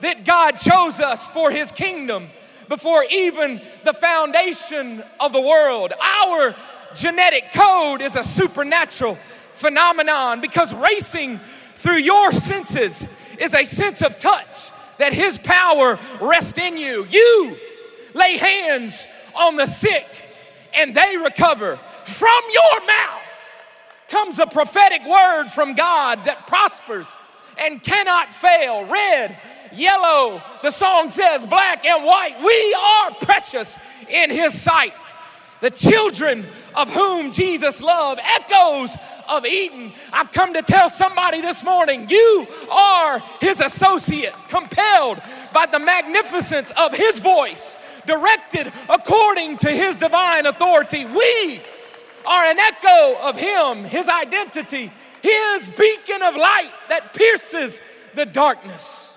that 0.00 0.24
God 0.24 0.56
chose 0.56 1.00
us 1.00 1.28
for 1.28 1.50
his 1.50 1.70
kingdom 1.70 2.28
before 2.68 3.04
even 3.10 3.60
the 3.84 3.92
foundation 3.92 5.02
of 5.20 5.32
the 5.32 5.40
world. 5.40 5.92
Our 6.00 6.54
genetic 6.94 7.52
code 7.52 8.02
is 8.02 8.16
a 8.16 8.24
supernatural 8.24 9.16
phenomenon 9.52 10.40
because 10.40 10.74
racing 10.74 11.38
through 11.76 11.98
your 11.98 12.32
senses 12.32 13.06
is 13.38 13.54
a 13.54 13.64
sense 13.64 14.02
of 14.02 14.18
touch 14.18 14.70
that 14.98 15.12
his 15.12 15.38
power 15.38 15.98
rests 16.20 16.58
in 16.58 16.76
you. 16.76 17.06
You 17.08 17.56
lay 18.14 18.36
hands 18.36 19.06
on 19.34 19.56
the 19.56 19.66
sick 19.66 20.06
and 20.74 20.94
they 20.94 21.16
recover. 21.16 21.78
From 22.04 22.42
your 22.52 22.86
mouth 22.86 23.22
comes 24.08 24.38
a 24.38 24.46
prophetic 24.46 25.02
word 25.06 25.48
from 25.48 25.74
God 25.74 26.24
that 26.24 26.46
prospers 26.46 27.06
and 27.58 27.82
cannot 27.82 28.32
fail. 28.32 28.86
Red, 28.86 29.38
yellow, 29.72 30.42
the 30.62 30.70
song 30.70 31.08
says 31.08 31.46
black 31.46 31.84
and 31.84 32.04
white. 32.04 32.36
We 32.42 32.74
are 32.74 33.10
precious 33.22 33.78
in 34.08 34.30
His 34.30 34.60
sight. 34.60 34.94
The 35.60 35.70
children 35.70 36.44
of 36.74 36.92
whom 36.92 37.30
Jesus 37.30 37.80
loved, 37.80 38.20
echoes 38.22 38.96
of 39.28 39.46
Eden. 39.46 39.92
I've 40.12 40.32
come 40.32 40.54
to 40.54 40.62
tell 40.62 40.90
somebody 40.90 41.40
this 41.40 41.62
morning 41.64 42.08
you 42.08 42.46
are 42.70 43.20
His 43.40 43.60
associate, 43.60 44.34
compelled 44.48 45.22
by 45.52 45.66
the 45.66 45.78
magnificence 45.78 46.72
of 46.76 46.92
His 46.92 47.20
voice 47.20 47.76
directed 48.06 48.72
according 48.88 49.58
to 49.58 49.70
his 49.70 49.96
divine 49.96 50.46
authority. 50.46 51.04
We 51.04 51.60
are 52.26 52.44
an 52.44 52.58
echo 52.58 53.16
of 53.22 53.36
him, 53.36 53.84
his 53.84 54.08
identity, 54.08 54.90
his 55.22 55.70
beacon 55.70 56.22
of 56.22 56.36
light 56.36 56.72
that 56.88 57.14
pierces 57.14 57.80
the 58.14 58.26
darkness. 58.26 59.16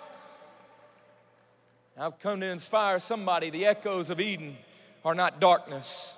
I've 1.98 2.20
come 2.20 2.42
to 2.42 2.46
inspire 2.46 3.00
somebody. 3.00 3.50
The 3.50 3.66
echoes 3.66 4.10
of 4.10 4.20
Eden 4.20 4.58
are 5.04 5.16
not 5.16 5.40
darkness, 5.40 6.16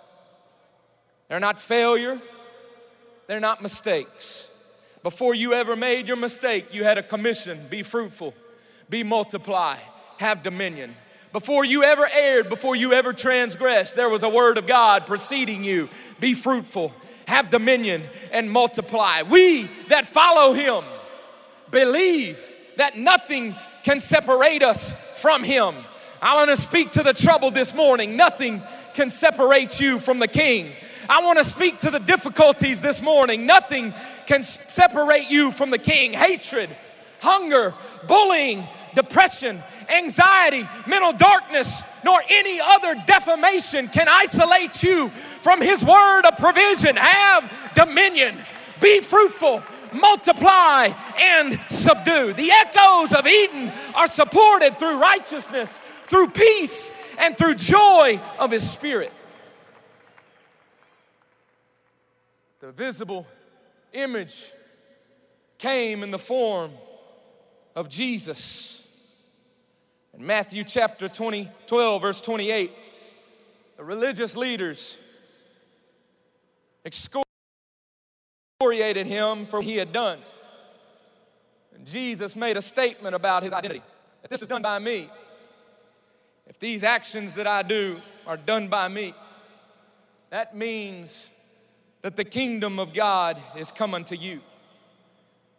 they're 1.27 1.39
not 1.39 1.59
failure, 1.59 2.21
they're 3.27 3.39
not 3.39 3.61
mistakes. 3.61 4.49
Before 5.03 5.35
you 5.35 5.53
ever 5.53 5.75
made 5.75 6.07
your 6.07 6.17
mistake, 6.17 6.73
you 6.73 6.83
had 6.83 6.97
a 6.97 7.03
commission 7.03 7.59
be 7.69 7.83
fruitful, 7.83 8.33
be 8.89 9.03
multiply, 9.03 9.77
have 10.17 10.41
dominion. 10.43 10.95
Before 11.37 11.63
you 11.63 11.83
ever 11.83 12.09
erred, 12.11 12.49
before 12.49 12.75
you 12.75 12.93
ever 12.93 13.13
transgressed, 13.13 13.95
there 13.95 14.09
was 14.09 14.23
a 14.23 14.29
word 14.29 14.57
of 14.57 14.65
God 14.65 15.05
preceding 15.05 15.63
you. 15.63 15.87
Be 16.19 16.33
fruitful, 16.33 16.91
have 17.27 17.51
dominion, 17.51 18.01
and 18.31 18.49
multiply. 18.49 19.21
We 19.21 19.69
that 19.89 20.07
follow 20.07 20.53
him 20.53 20.83
believe 21.69 22.43
that 22.77 22.97
nothing 22.97 23.55
can 23.83 23.99
separate 23.99 24.63
us 24.63 24.95
from 25.17 25.43
him. 25.43 25.75
I 26.23 26.33
want 26.37 26.49
to 26.49 26.59
speak 26.59 26.93
to 26.93 27.03
the 27.03 27.13
trouble 27.13 27.51
this 27.51 27.71
morning. 27.75 28.17
Nothing 28.17 28.63
can 28.95 29.11
separate 29.11 29.79
you 29.79 29.99
from 29.99 30.17
the 30.17 30.27
king. 30.27 30.71
I 31.07 31.21
want 31.21 31.37
to 31.37 31.43
speak 31.43 31.81
to 31.81 31.91
the 31.91 31.99
difficulties 31.99 32.81
this 32.81 32.99
morning. 32.99 33.45
Nothing 33.45 33.93
can 34.25 34.41
separate 34.41 35.29
you 35.29 35.51
from 35.51 35.69
the 35.69 35.77
king. 35.77 36.13
Hatred, 36.13 36.71
hunger, 37.21 37.75
bullying, 38.07 38.67
depression, 38.97 39.61
anxiety, 39.89 40.67
mental 40.87 41.13
darkness, 41.13 41.83
nor 42.03 42.19
any 42.29 42.59
other 42.59 42.95
defamation 43.05 43.87
can 43.87 44.07
isolate 44.09 44.81
you 44.81 45.09
from 45.41 45.61
His 45.61 45.85
word 45.85 46.25
of 46.25 46.35
provision. 46.37 46.95
Have 46.95 47.73
dominion, 47.75 48.35
be 48.81 48.99
fruitful, 48.99 49.61
multiply, 49.93 50.89
and 51.19 51.59
subdue. 51.69 52.33
The 52.33 52.51
echoes 52.51 53.13
of 53.13 53.27
Eden 53.27 53.71
are 53.93 54.07
supported 54.07 54.79
through 54.79 54.99
righteousness, 54.99 55.79
through 56.05 56.29
peace, 56.29 56.91
and 57.19 57.37
through 57.37 57.53
joy 57.53 58.19
of 58.39 58.49
His 58.49 58.67
Spirit. 58.67 59.13
The 62.61 62.71
visible 62.71 63.27
image 63.93 64.51
came 65.59 66.01
in 66.01 66.09
the 66.09 66.19
form 66.19 66.71
of 67.75 67.89
Jesus. 67.89 68.76
In 70.17 70.25
Matthew 70.25 70.63
chapter 70.63 71.07
20, 71.07 71.47
12, 71.67 72.01
verse 72.01 72.21
28, 72.21 72.71
the 73.77 73.83
religious 73.83 74.35
leaders 74.35 74.97
excoriated 76.83 77.27
him 79.05 79.45
for 79.45 79.59
what 79.59 79.65
he 79.65 79.77
had 79.77 79.93
done. 79.93 80.17
And 81.75 81.85
Jesus 81.85 82.35
made 82.35 82.57
a 82.57 82.63
statement 82.63 83.13
about 83.13 83.43
his 83.43 83.53
identity 83.53 83.83
that 84.23 84.31
this 84.31 84.41
is 84.41 84.47
done 84.47 84.63
by 84.63 84.79
me. 84.79 85.07
If 86.47 86.57
these 86.57 86.83
actions 86.83 87.35
that 87.35 87.45
I 87.45 87.61
do 87.61 88.01
are 88.25 88.37
done 88.37 88.69
by 88.69 88.87
me, 88.87 89.13
that 90.31 90.55
means 90.55 91.29
that 92.01 92.15
the 92.15 92.23
kingdom 92.23 92.79
of 92.79 92.91
God 92.91 93.37
is 93.55 93.71
come 93.71 93.93
unto 93.93 94.15
you. 94.15 94.41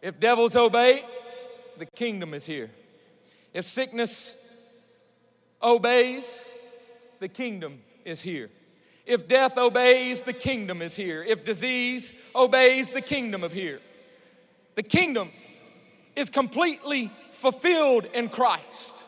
If 0.01 0.19
devils 0.19 0.57
obey, 0.57 1.05
the 1.77 1.85
kingdom 1.85 2.33
is 2.33 2.45
here. 2.45 2.69
If 3.53 3.63
sickness 3.63 4.35
obeys, 5.61 6.43
the 7.19 7.27
kingdom 7.27 7.79
is 8.05 8.21
here. 8.21 8.49
If 9.05 9.27
death 9.27 9.57
obeys, 9.57 10.21
the 10.21 10.33
kingdom 10.33 10.81
is 10.81 10.95
here. 10.95 11.23
If 11.23 11.43
disease 11.43 12.13
obeys, 12.35 12.91
the 12.91 13.01
kingdom 13.01 13.43
of 13.43 13.51
here. 13.51 13.79
The 14.75 14.83
kingdom 14.83 15.31
is 16.15 16.29
completely 16.29 17.11
fulfilled 17.31 18.05
in 18.13 18.29
Christ. 18.29 19.03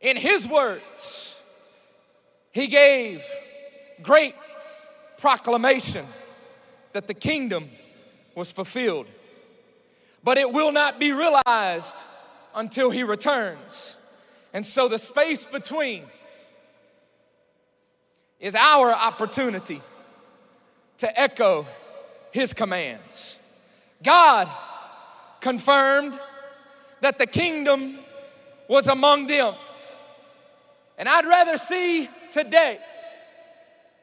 In 0.00 0.16
his 0.16 0.48
words, 0.48 1.40
he 2.52 2.66
gave 2.66 3.22
great 4.02 4.34
proclamation 5.18 6.06
that 6.92 7.06
the 7.06 7.14
kingdom 7.14 7.70
was 8.34 8.50
fulfilled. 8.50 9.06
But 10.22 10.38
it 10.38 10.52
will 10.52 10.72
not 10.72 10.98
be 10.98 11.12
realized 11.12 11.96
until 12.54 12.90
he 12.90 13.02
returns. 13.02 13.96
And 14.54 14.64
so 14.64 14.86
the 14.86 14.98
space 14.98 15.44
between 15.44 16.04
is 18.38 18.54
our 18.54 18.92
opportunity 18.92 19.82
to 20.98 21.20
echo 21.20 21.66
his 22.30 22.52
commands. 22.54 23.38
God 24.02 24.48
confirmed 25.40 26.18
that 27.00 27.18
the 27.18 27.26
kingdom 27.26 27.98
was 28.68 28.86
among 28.86 29.26
them. 29.26 29.54
And 30.98 31.08
I'd 31.08 31.26
rather 31.26 31.56
see 31.56 32.08
today 32.30 32.78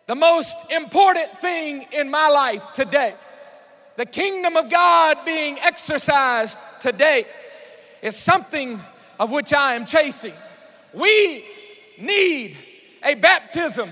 the 0.08 0.16
most 0.16 0.70
important 0.70 1.38
thing 1.38 1.86
in 1.94 2.12
my 2.12 2.28
life 2.28 2.64
today, 2.74 3.16
the 3.96 4.06
kingdom 4.06 4.58
of 4.58 4.70
God 4.70 5.24
being 5.24 5.58
exercised 5.60 6.58
today, 6.82 7.26
is 8.02 8.18
something 8.18 8.82
of 9.22 9.30
which 9.30 9.54
I 9.54 9.76
am 9.76 9.86
chasing. 9.86 10.34
We 10.94 11.46
need 12.00 12.58
a 13.04 13.14
baptism 13.14 13.92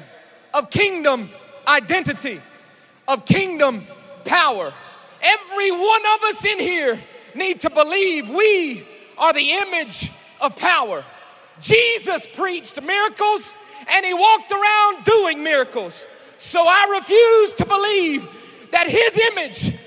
of 0.56 0.72
kingdom 0.72 1.30
identity, 1.68 2.42
of 3.08 3.26
kingdom 3.26 3.86
power. 4.26 4.74
Every 5.22 5.72
one 5.72 6.02
of 6.16 6.24
us 6.24 6.44
in 6.46 6.60
here 6.60 7.00
need 7.36 7.60
to 7.60 7.70
believe 7.70 8.28
we 8.28 8.84
are 9.20 9.32
the 9.32 9.52
image 9.52 10.12
of 10.42 10.56
power. 10.56 11.06
Jesus 11.62 12.28
preached 12.34 12.82
miracles 12.82 13.54
and 13.88 14.04
he 14.04 14.16
walked 14.16 14.52
around 14.52 15.04
doing 15.04 15.44
miracles. 15.44 16.08
So 16.40 16.64
I 16.66 16.98
refuse 17.00 17.54
to 17.54 17.68
believe 17.68 18.68
that 18.72 18.90
his 18.90 19.16
image, 19.32 19.78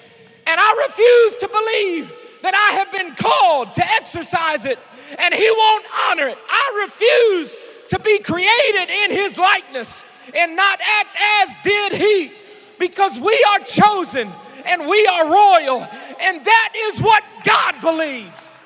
and 0.46 0.60
I 0.60 0.86
refuse 0.86 1.36
to 1.38 1.48
believe 1.48 2.16
that 2.42 2.54
I 2.54 2.76
have 2.78 2.92
been 2.92 3.16
called 3.16 3.74
to 3.74 3.84
exercise 3.94 4.66
it 4.66 4.78
and 5.18 5.34
he 5.34 5.50
won't 5.50 5.84
honor 6.08 6.28
it. 6.28 6.38
I 6.48 6.84
refuse 6.84 7.56
to 7.88 7.98
be 7.98 8.18
created 8.18 8.90
in 8.90 9.10
his 9.10 9.38
likeness 9.38 10.04
and 10.34 10.56
not 10.56 10.80
act 10.80 11.16
as 11.42 11.54
did 11.62 11.92
he 11.92 12.32
because 12.78 13.18
we 13.18 13.44
are 13.52 13.60
chosen 13.60 14.30
and 14.64 14.86
we 14.86 15.06
are 15.06 15.24
royal, 15.24 15.86
and 16.20 16.44
that 16.44 16.72
is 16.76 17.00
what 17.00 17.22
God 17.44 17.80
believes. 17.80 18.56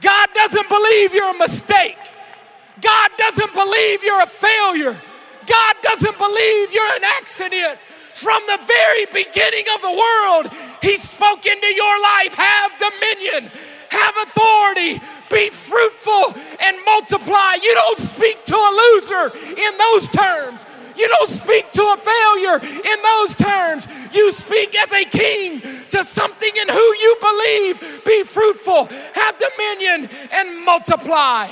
God 0.00 0.28
doesn't 0.34 0.68
believe 0.68 1.14
you're 1.14 1.34
a 1.34 1.38
mistake. 1.38 1.98
God 2.80 3.10
doesn't 3.18 3.52
believe 3.52 4.02
you're 4.02 4.22
a 4.22 4.26
failure. 4.26 5.00
God 5.46 5.76
doesn't 5.82 6.18
believe 6.18 6.72
you're 6.72 6.96
an 6.96 7.04
accident. 7.04 7.78
From 8.18 8.42
the 8.46 8.58
very 8.66 9.06
beginning 9.06 9.64
of 9.76 9.80
the 9.80 9.92
world, 9.92 10.50
He 10.82 10.96
spoke 10.96 11.46
into 11.46 11.66
your 11.68 12.02
life 12.02 12.34
have 12.34 12.72
dominion, 12.76 13.52
have 13.90 14.14
authority, 14.24 15.00
be 15.30 15.50
fruitful, 15.50 16.34
and 16.58 16.76
multiply. 16.84 17.54
You 17.62 17.74
don't 17.74 18.00
speak 18.00 18.44
to 18.46 18.56
a 18.56 18.70
loser 18.82 19.36
in 19.56 19.78
those 19.78 20.08
terms. 20.08 20.66
You 20.96 21.06
don't 21.06 21.30
speak 21.30 21.70
to 21.70 21.82
a 21.82 21.96
failure 21.96 22.58
in 22.58 23.02
those 23.02 23.36
terms. 23.36 23.86
You 24.12 24.32
speak 24.32 24.76
as 24.76 24.92
a 24.92 25.04
king 25.04 25.60
to 25.90 26.02
something 26.02 26.56
in 26.56 26.68
who 26.68 26.74
you 26.74 27.16
believe. 27.20 28.02
Be 28.04 28.24
fruitful, 28.24 28.86
have 29.14 29.36
dominion, 29.38 30.10
and 30.32 30.64
multiply. 30.64 31.48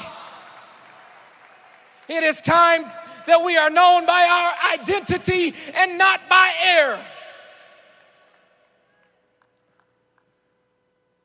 It 2.09 2.25
is 2.25 2.41
time 2.41 2.87
that 3.27 3.45
we 3.45 3.57
are 3.57 3.71
known 3.71 4.07
by 4.07 4.23
our 4.31 4.73
identity 4.75 5.55
and 5.75 5.99
not 5.99 6.29
by 6.29 6.53
air. 6.65 6.99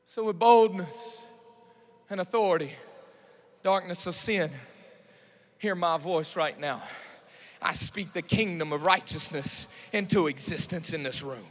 So, 0.07 0.25
with 0.25 0.37
boldness 0.37 1.21
and 2.09 2.19
authority, 2.19 2.73
darkness 3.63 4.07
of 4.07 4.15
sin, 4.15 4.51
hear 5.57 5.75
my 5.75 5.97
voice 5.97 6.35
right 6.35 6.59
now. 6.59 6.81
I 7.61 7.73
speak 7.73 8.11
the 8.11 8.21
kingdom 8.21 8.73
of 8.73 8.83
righteousness 8.83 9.67
into 9.93 10.27
existence 10.27 10.93
in 10.93 11.03
this 11.03 11.21
room. 11.21 11.45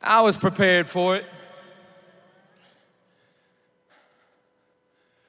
I 0.00 0.22
was 0.22 0.36
prepared 0.36 0.88
for 0.88 1.16
it. 1.16 1.26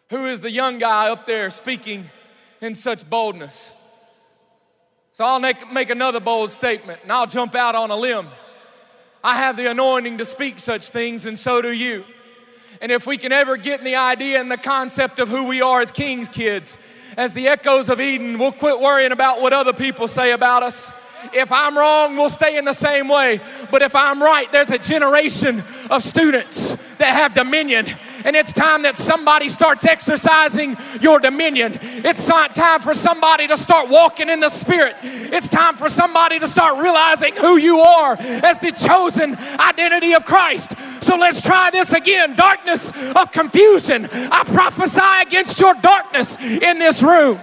Who 0.09 0.27
is 0.27 0.41
the 0.41 0.51
young 0.51 0.79
guy 0.79 1.09
up 1.09 1.25
there 1.25 1.51
speaking 1.51 2.09
in 2.61 2.75
such 2.75 3.09
boldness? 3.09 3.73
So 5.11 5.25
I'll 5.25 5.39
make, 5.39 5.69
make 5.71 5.89
another 5.89 6.19
bold 6.19 6.51
statement 6.51 7.01
and 7.03 7.11
I'll 7.11 7.27
jump 7.27 7.55
out 7.55 7.75
on 7.75 7.91
a 7.91 7.95
limb. 7.95 8.27
I 9.23 9.35
have 9.35 9.57
the 9.57 9.69
anointing 9.69 10.19
to 10.19 10.25
speak 10.25 10.59
such 10.59 10.89
things, 10.89 11.25
and 11.25 11.37
so 11.37 11.61
do 11.61 11.71
you. 11.71 12.05
And 12.79 12.91
if 12.91 13.07
we 13.07 13.17
can 13.17 13.31
ever 13.31 13.57
get 13.57 13.79
in 13.79 13.85
the 13.85 13.95
idea 13.95 14.39
and 14.39 14.49
the 14.49 14.57
concept 14.57 15.19
of 15.19 15.27
who 15.27 15.45
we 15.45 15.61
are 15.61 15.81
as 15.81 15.91
king's 15.91 16.29
kids, 16.29 16.77
as 17.17 17.33
the 17.33 17.47
echoes 17.47 17.89
of 17.89 17.99
Eden, 17.99 18.37
we'll 18.37 18.51
quit 18.51 18.79
worrying 18.79 19.11
about 19.11 19.41
what 19.41 19.51
other 19.51 19.73
people 19.73 20.07
say 20.07 20.31
about 20.31 20.63
us. 20.63 20.93
If 21.33 21.51
I'm 21.51 21.77
wrong, 21.77 22.15
we'll 22.15 22.29
stay 22.29 22.57
in 22.57 22.65
the 22.65 22.73
same 22.73 23.09
way. 23.09 23.41
But 23.71 23.81
if 23.81 23.95
I'm 23.95 24.21
right, 24.21 24.49
there's 24.51 24.69
a 24.69 24.77
generation 24.77 25.63
of 25.89 26.03
students 26.03 26.75
that 26.99 27.13
have 27.13 27.33
dominion 27.33 27.87
and 28.25 28.35
it's 28.35 28.53
time 28.53 28.83
that 28.83 28.97
somebody 28.97 29.49
starts 29.49 29.85
exercising 29.85 30.77
your 31.01 31.19
dominion. 31.19 31.79
It's 31.81 32.27
time 32.27 32.79
for 32.81 32.93
somebody 32.93 33.47
to 33.47 33.57
start 33.57 33.89
walking 33.89 34.29
in 34.29 34.39
the 34.39 34.49
Spirit. 34.49 34.95
It's 35.03 35.49
time 35.49 35.75
for 35.75 35.89
somebody 35.89 36.39
to 36.39 36.47
start 36.47 36.81
realizing 36.81 37.35
who 37.35 37.57
you 37.57 37.79
are 37.79 38.17
as 38.19 38.59
the 38.59 38.71
chosen 38.71 39.35
identity 39.59 40.13
of 40.13 40.25
Christ. 40.25 40.73
So 41.01 41.15
let's 41.15 41.41
try 41.41 41.69
this 41.71 41.93
again. 41.93 42.35
Darkness 42.35 42.91
of 43.15 43.31
confusion. 43.31 44.09
I 44.11 44.43
prophesy 44.45 45.01
against 45.21 45.59
your 45.59 45.73
darkness 45.75 46.37
in 46.37 46.79
this 46.79 47.01
room 47.01 47.39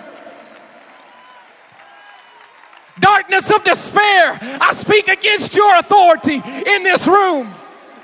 darkness 3.01 3.51
of 3.51 3.65
despair, 3.65 4.39
I 4.61 4.73
speak 4.75 5.09
against 5.09 5.55
your 5.55 5.77
authority 5.79 6.37
in 6.37 6.85
this 6.85 7.07
room 7.07 7.53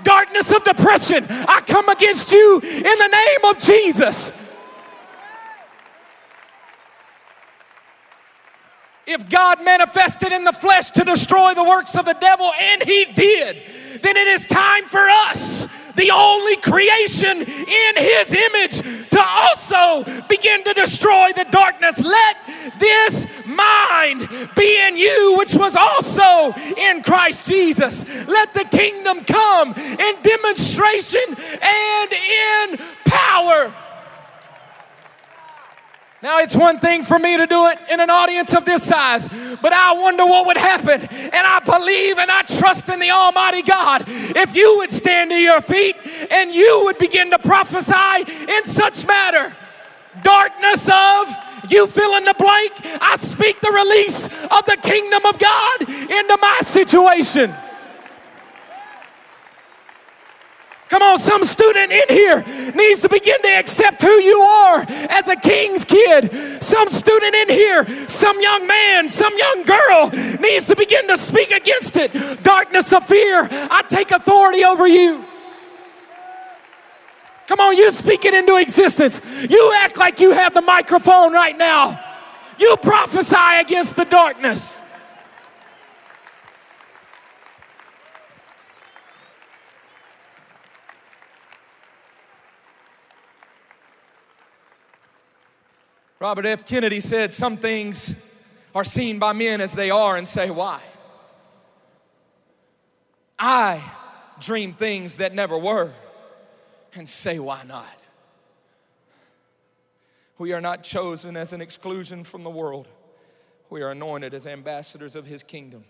darkness 0.03 0.53
of 0.53 0.65
depression, 0.65 1.27
I 1.29 1.63
come 1.67 1.89
against 1.89 2.33
you 2.33 2.61
in 2.61 2.83
the 2.83 3.09
name 3.09 3.45
of 3.51 3.59
Jesus. 3.59 4.33
If 9.07 9.29
God 9.29 9.65
manifested 9.65 10.31
in 10.31 10.45
the 10.45 10.53
flesh 10.53 10.91
to 10.93 11.05
destroy 11.05 11.55
the 11.55 11.65
works 11.65 11.97
of 11.97 12.05
the 12.05 12.15
devil, 12.15 12.51
and 12.61 12.83
he 12.83 13.07
did, 13.07 13.63
then 14.03 14.17
it 14.17 14.29
is 14.29 14.47
time 14.47 14.85
for 14.85 15.01
us 15.01 15.67
the 15.97 16.11
only 16.11 16.57
creation 16.57 17.39
in 17.39 17.97
his 17.97 18.33
image, 18.33 19.09
to 19.11 19.21
also 19.21 20.05
begin 20.29 20.65
to 20.65 20.73
destroy 20.73 21.31
the 21.35 21.47
darkness. 21.51 21.99
Let 22.01 22.37
this 22.79 23.27
mind 23.47 24.29
be 24.57 24.79
in 24.87 24.97
you, 24.97 25.37
which 25.39 25.55
was 25.55 25.77
also 25.77 26.53
in 26.77 27.03
Christ 27.03 27.47
Jesus. 27.47 28.05
Let 28.27 28.55
the 28.55 28.65
kingdom 28.65 29.25
come 29.25 29.75
in 29.75 30.23
demonstration 30.23 31.37
and 31.63 32.13
in 32.13 32.79
power. 33.05 33.73
Now, 36.23 36.41
it's 36.41 36.55
one 36.55 36.79
thing 36.79 37.03
for 37.03 37.19
me 37.19 37.39
to 37.39 37.47
do 37.47 37.69
it 37.69 37.79
in 37.91 37.99
an 37.99 38.11
audience 38.11 38.53
of 38.53 38.67
this 38.67 38.83
size, 38.83 39.27
but 39.63 39.73
I 39.73 39.95
wonder 39.95 40.27
what 40.27 40.47
would 40.47 40.59
happen. 40.59 41.01
And 41.01 41.47
I 41.47 41.61
believe 41.61 42.19
and 42.19 42.31
I 42.31 42.43
trust 42.43 42.91
in 42.91 42.99
the 42.99 43.11
Almighty 43.11 43.63
God 43.63 44.05
if 44.07 44.55
you 44.55 44.77
would 44.79 44.93
stand 44.93 45.31
to 45.31 45.37
your 45.37 45.63
feet 45.63 45.97
and 46.31 46.53
you 46.53 46.83
would 46.85 46.99
begin 46.99 47.31
to 47.31 47.39
prophesy 47.39 48.31
in 48.47 48.65
such 48.65 49.07
matter. 49.07 49.57
Darkness 50.23 50.91
of 50.93 51.35
you 51.71 51.87
fill 51.87 52.15
in 52.17 52.25
the 52.25 52.35
blank. 52.35 52.73
I 53.01 53.17
speak 53.17 53.61
the 53.61 53.71
release 53.71 54.27
of 54.27 54.67
the 54.67 54.77
kingdom 54.83 55.25
of 55.25 55.39
God 55.39 55.89
into 55.89 56.39
my 56.41 56.59
situation. 56.63 57.55
Come 60.91 61.03
on, 61.03 61.21
some 61.21 61.45
student 61.45 61.93
in 61.93 62.03
here 62.09 62.45
needs 62.75 63.01
to 63.03 63.09
begin 63.09 63.41
to 63.43 63.49
accept 63.49 64.03
who 64.03 64.11
you 64.11 64.41
are 64.41 64.85
as 65.09 65.29
a 65.29 65.37
king's 65.37 65.85
kid. 65.85 66.33
Some 66.61 66.91
student 66.91 67.33
in 67.33 67.49
here, 67.49 68.09
some 68.09 68.41
young 68.43 68.67
man, 68.67 69.09
some 69.09 69.33
young 69.39 69.63
girl 69.63 70.11
needs 70.41 70.67
to 70.67 70.75
begin 70.75 71.07
to 71.07 71.17
speak 71.17 71.53
against 71.53 71.97
it. 71.97 72.43
Darkness 72.43 72.93
of 72.93 73.07
fear, 73.07 73.47
I 73.53 73.85
take 73.89 74.11
authority 74.11 74.65
over 74.65 74.89
you. 74.89 75.25
Come 77.47 77.61
on, 77.61 77.77
you 77.77 77.93
speak 77.93 78.25
it 78.25 78.35
into 78.35 78.57
existence. 78.57 79.21
You 79.49 79.73
act 79.77 79.97
like 79.97 80.19
you 80.19 80.33
have 80.33 80.55
the 80.55 80.63
microphone 80.63 81.33
right 81.33 81.57
now. 81.57 82.01
You 82.59 82.77
prophesy 82.83 83.61
against 83.61 83.95
the 83.95 84.07
darkness. 84.07 84.80
Robert 96.21 96.45
F. 96.45 96.67
Kennedy 96.67 97.01
said, 97.01 97.33
Some 97.33 97.57
things 97.57 98.15
are 98.75 98.85
seen 98.85 99.19
by 99.19 99.33
men 99.33 99.63
as 99.63 99.73
they 99.73 99.89
are 99.91 100.19
and 100.19 100.29
say, 100.29 100.51
Why? 100.51 100.83
I 103.39 103.83
dream 104.39 104.75
things 104.75 105.17
that 105.17 105.35
never 105.35 105.57
were 105.57 105.91
and 106.95 107.09
say, 107.09 107.39
Why 107.39 107.63
not? 107.67 107.87
We 110.37 110.53
are 110.53 110.61
not 110.61 110.83
chosen 110.83 111.39
as 111.39 111.55
an 111.55 111.63
exclusion 111.63 112.23
from 112.23 112.45
the 112.45 112.51
world, 112.51 112.87
we 113.71 113.81
are 113.81 113.91
anointed 113.91 114.35
as 114.35 114.47
ambassadors 114.47 115.17
of 115.17 115.27
His 115.27 115.43
kingdom. 115.43 115.85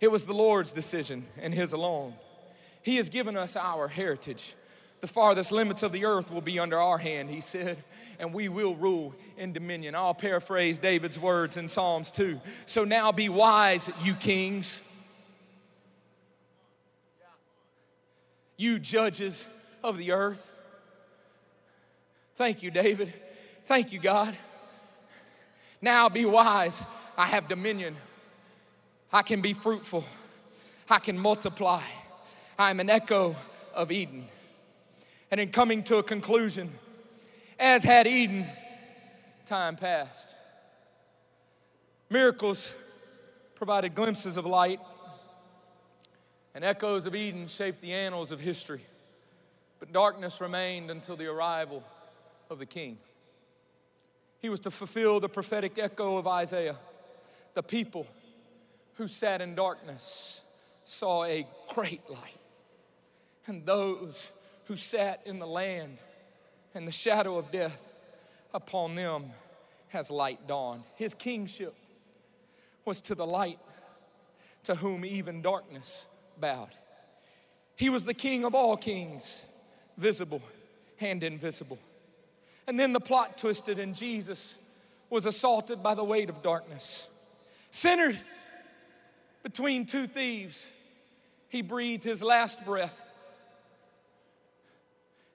It 0.00 0.10
was 0.10 0.24
the 0.24 0.34
Lord's 0.34 0.72
decision 0.72 1.26
and 1.38 1.54
His 1.54 1.74
alone. 1.74 2.14
He 2.82 2.96
has 2.96 3.10
given 3.10 3.36
us 3.36 3.56
our 3.56 3.88
heritage. 3.88 4.54
The 5.04 5.08
farthest 5.08 5.52
limits 5.52 5.82
of 5.82 5.92
the 5.92 6.06
earth 6.06 6.30
will 6.30 6.40
be 6.40 6.58
under 6.58 6.80
our 6.80 6.96
hand, 6.96 7.28
he 7.28 7.42
said, 7.42 7.76
and 8.18 8.32
we 8.32 8.48
will 8.48 8.74
rule 8.74 9.14
in 9.36 9.52
dominion. 9.52 9.94
I'll 9.94 10.14
paraphrase 10.14 10.78
David's 10.78 11.18
words 11.18 11.58
in 11.58 11.68
Psalms 11.68 12.10
2. 12.10 12.40
So 12.64 12.84
now 12.84 13.12
be 13.12 13.28
wise, 13.28 13.90
you 14.00 14.14
kings, 14.14 14.80
you 18.56 18.78
judges 18.78 19.46
of 19.82 19.98
the 19.98 20.12
earth. 20.12 20.50
Thank 22.36 22.62
you, 22.62 22.70
David. 22.70 23.12
Thank 23.66 23.92
you, 23.92 23.98
God. 23.98 24.34
Now 25.82 26.08
be 26.08 26.24
wise. 26.24 26.82
I 27.18 27.26
have 27.26 27.46
dominion. 27.46 27.94
I 29.12 29.20
can 29.20 29.42
be 29.42 29.52
fruitful. 29.52 30.06
I 30.88 30.98
can 30.98 31.18
multiply. 31.18 31.82
I 32.58 32.70
am 32.70 32.80
an 32.80 32.88
echo 32.88 33.36
of 33.74 33.92
Eden 33.92 34.28
and 35.34 35.40
in 35.40 35.48
coming 35.48 35.82
to 35.82 35.96
a 35.96 36.02
conclusion, 36.04 36.70
as 37.58 37.82
had 37.82 38.06
Eden, 38.06 38.46
time 39.46 39.74
passed. 39.74 40.32
Miracles 42.08 42.72
provided 43.56 43.96
glimpses 43.96 44.36
of 44.36 44.46
light, 44.46 44.78
and 46.54 46.62
echoes 46.62 47.04
of 47.06 47.16
Eden 47.16 47.48
shaped 47.48 47.80
the 47.80 47.92
annals 47.92 48.30
of 48.30 48.38
history. 48.38 48.82
But 49.80 49.92
darkness 49.92 50.40
remained 50.40 50.88
until 50.88 51.16
the 51.16 51.26
arrival 51.26 51.82
of 52.48 52.60
the 52.60 52.66
king. 52.66 52.98
He 54.38 54.48
was 54.48 54.60
to 54.60 54.70
fulfill 54.70 55.18
the 55.18 55.28
prophetic 55.28 55.80
echo 55.80 56.16
of 56.16 56.28
Isaiah. 56.28 56.76
The 57.54 57.62
people 57.64 58.06
who 58.98 59.08
sat 59.08 59.40
in 59.40 59.56
darkness 59.56 60.42
saw 60.84 61.24
a 61.24 61.44
great 61.74 62.08
light, 62.08 62.38
and 63.48 63.66
those 63.66 64.30
who 64.66 64.76
sat 64.76 65.20
in 65.24 65.38
the 65.38 65.46
land 65.46 65.98
and 66.74 66.88
the 66.88 66.92
shadow 66.92 67.36
of 67.36 67.50
death, 67.52 67.94
upon 68.52 68.94
them 68.94 69.30
has 69.88 70.10
light 70.10 70.46
dawned. 70.46 70.82
His 70.96 71.14
kingship 71.14 71.74
was 72.84 73.00
to 73.02 73.14
the 73.14 73.26
light 73.26 73.58
to 74.64 74.74
whom 74.74 75.04
even 75.04 75.42
darkness 75.42 76.06
bowed. 76.40 76.70
He 77.76 77.90
was 77.90 78.04
the 78.04 78.14
king 78.14 78.44
of 78.44 78.54
all 78.54 78.76
kings, 78.76 79.44
visible 79.96 80.42
and 81.00 81.22
invisible. 81.22 81.78
And 82.66 82.80
then 82.80 82.92
the 82.92 83.00
plot 83.00 83.36
twisted, 83.36 83.78
and 83.78 83.94
Jesus 83.94 84.58
was 85.10 85.26
assaulted 85.26 85.82
by 85.82 85.94
the 85.94 86.04
weight 86.04 86.30
of 86.30 86.42
darkness. 86.42 87.08
Centered 87.70 88.18
between 89.42 89.84
two 89.84 90.06
thieves, 90.06 90.68
he 91.48 91.60
breathed 91.62 92.04
his 92.04 92.22
last 92.22 92.64
breath 92.64 93.02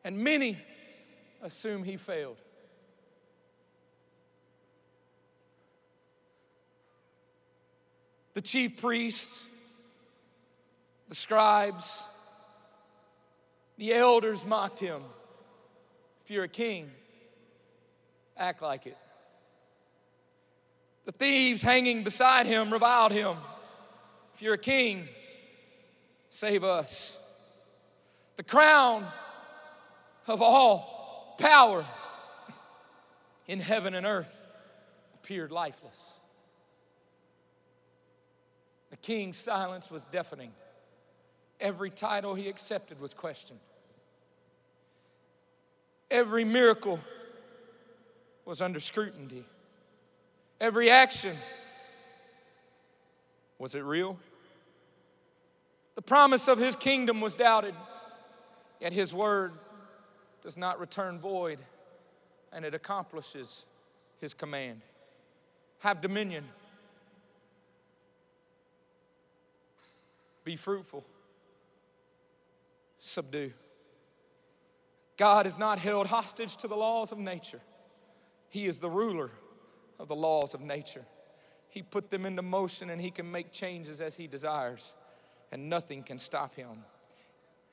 and 0.04 0.18
many 0.18 0.58
assume 1.42 1.84
he 1.84 1.98
failed. 1.98 2.38
The 8.34 8.42
chief 8.42 8.80
priests, 8.80 9.44
the 11.10 11.16
scribes, 11.16 12.06
the 13.78 13.94
elders 13.94 14.46
mocked 14.46 14.80
him. 14.80 15.02
If 16.24 16.32
you're 16.32 16.44
a 16.44 16.50
king, 16.50 16.92
act 18.38 18.62
like 18.62 18.86
it. 18.86 18.98
The 21.06 21.12
thieves 21.12 21.62
hanging 21.62 22.04
beside 22.04 22.46
him 22.46 22.72
reviled 22.72 23.12
him. 23.12 23.36
If 24.36 24.42
you're 24.42 24.54
a 24.54 24.58
king, 24.58 25.08
save 26.30 26.64
us. 26.64 27.18
The 28.36 28.44
crown 28.44 29.08
of 30.28 30.42
all 30.42 31.36
power 31.40 31.86
in 33.48 33.60
heaven 33.60 33.94
and 33.94 34.06
earth 34.06 34.32
appeared 35.16 35.52
lifeless. 35.52 36.20
The 38.92 38.98
king's 38.98 39.38
silence 39.38 39.92
was 39.92 40.04
deafening. 40.06 40.52
Every 41.60 41.90
title 41.90 42.36
he 42.36 42.48
accepted 42.48 43.00
was 43.00 43.14
questioned. 43.14 43.60
Every 46.10 46.44
miracle 46.44 47.00
was 48.46 48.62
under 48.62 48.80
scrutiny. 48.80 49.44
Every 50.60 50.90
action 50.90 51.38
was 53.60 53.76
it 53.76 53.84
real? 53.84 54.18
The 55.96 56.02
promise 56.02 56.48
of 56.48 56.58
his 56.58 56.76
kingdom 56.76 57.20
was 57.20 57.36
doubted, 57.36 57.76
yet 58.80 58.94
his 58.94 59.14
word 59.14 59.52
does 60.50 60.58
not 60.58 60.80
return 60.80 61.20
void, 61.20 61.60
and 62.52 62.66
it 62.66 62.74
accomplishes 62.74 63.66
his 64.20 64.34
command. 64.34 64.82
Have 65.78 66.02
dominion. 66.02 66.44
Be 70.44 70.56
fruitful. 70.56 71.06
Subdue. 72.98 73.54
God 75.18 75.46
is 75.46 75.60
not 75.60 75.78
held 75.78 76.08
hostage 76.08 76.58
to 76.58 76.68
the 76.68 76.76
laws 76.76 77.12
of 77.12 77.20
nature. 77.20 77.62
He 78.50 78.66
is 78.66 78.80
the 78.80 78.90
ruler 78.90 79.30
of 80.00 80.08
the 80.08 80.16
laws 80.16 80.56
of 80.56 80.62
nature. 80.62 81.06
He 81.70 81.84
put 81.84 82.10
them 82.10 82.26
into 82.26 82.42
motion 82.42 82.90
and 82.90 83.00
he 83.00 83.12
can 83.12 83.32
make 83.32 83.52
changes 83.52 84.02
as 84.02 84.16
he 84.16 84.26
desires, 84.26 84.96
and 85.52 85.70
nothing 85.70 86.02
can 86.02 86.18
stop 86.18 86.56
him. 86.56 86.86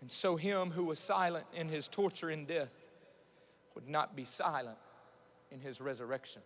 And 0.00 0.10
so, 0.10 0.36
him 0.36 0.70
who 0.70 0.84
was 0.84 0.98
silent 0.98 1.46
in 1.54 1.68
his 1.68 1.88
torture 1.88 2.28
and 2.28 2.46
death 2.46 2.70
would 3.74 3.88
not 3.88 4.14
be 4.14 4.24
silent 4.24 4.78
in 5.50 5.60
his 5.60 5.80
resurrection. 5.80 6.42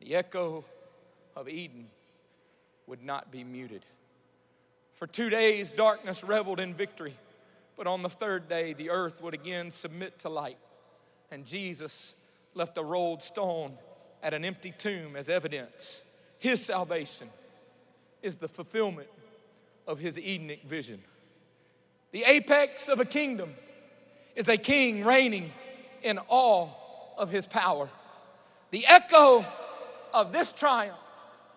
The 0.00 0.16
echo 0.16 0.64
of 1.36 1.48
Eden 1.48 1.86
would 2.86 3.02
not 3.02 3.30
be 3.30 3.44
muted. 3.44 3.84
For 4.94 5.06
two 5.06 5.30
days, 5.30 5.70
darkness 5.70 6.24
reveled 6.24 6.60
in 6.60 6.74
victory, 6.74 7.16
but 7.76 7.86
on 7.86 8.02
the 8.02 8.10
third 8.10 8.48
day, 8.48 8.72
the 8.72 8.90
earth 8.90 9.22
would 9.22 9.34
again 9.34 9.70
submit 9.70 10.18
to 10.20 10.28
light, 10.28 10.58
and 11.30 11.46
Jesus 11.46 12.14
left 12.54 12.76
a 12.76 12.82
rolled 12.82 13.22
stone 13.22 13.78
at 14.22 14.34
an 14.34 14.44
empty 14.44 14.74
tomb 14.76 15.16
as 15.16 15.28
evidence. 15.28 16.02
His 16.38 16.64
salvation 16.64 17.30
is 18.22 18.36
the 18.36 18.48
fulfillment 18.48 19.08
of 19.86 19.98
his 19.98 20.18
Edenic 20.18 20.64
vision. 20.64 21.02
The 22.12 22.24
apex 22.24 22.88
of 22.88 23.00
a 23.00 23.04
kingdom 23.04 23.54
is 24.34 24.48
a 24.48 24.56
king 24.56 25.04
reigning 25.04 25.52
in 26.02 26.18
all 26.28 27.14
of 27.18 27.30
his 27.30 27.46
power. 27.46 27.88
The 28.70 28.86
echo 28.86 29.44
of 30.12 30.32
this 30.32 30.52
triumph 30.52 30.96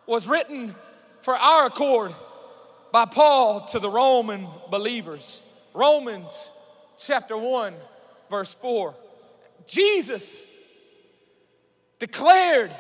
was 0.06 0.28
written 0.28 0.76
for 1.22 1.36
our 1.36 1.68
accord 1.68 2.14
by 2.92 3.06
Paul 3.06 3.66
to 3.68 3.80
the 3.80 3.90
Roman 3.90 4.48
believers. 4.70 5.42
Romans 5.74 6.52
chapter 7.00 7.38
1, 7.38 7.74
verse 8.30 8.54
4. 8.54 8.94
Jesus 9.66 10.46
declared 12.00 12.72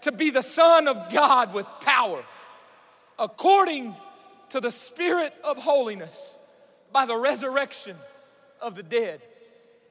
to 0.00 0.12
be 0.12 0.30
the 0.30 0.42
Son 0.42 0.88
of 0.88 1.12
God 1.12 1.52
with 1.52 1.66
power, 1.80 2.24
according 3.18 3.94
to 4.50 4.60
the 4.60 4.70
Spirit 4.70 5.34
of 5.44 5.58
holiness, 5.58 6.36
by 6.92 7.06
the 7.06 7.16
resurrection 7.16 7.96
of 8.60 8.74
the 8.74 8.82
dead. 8.82 9.20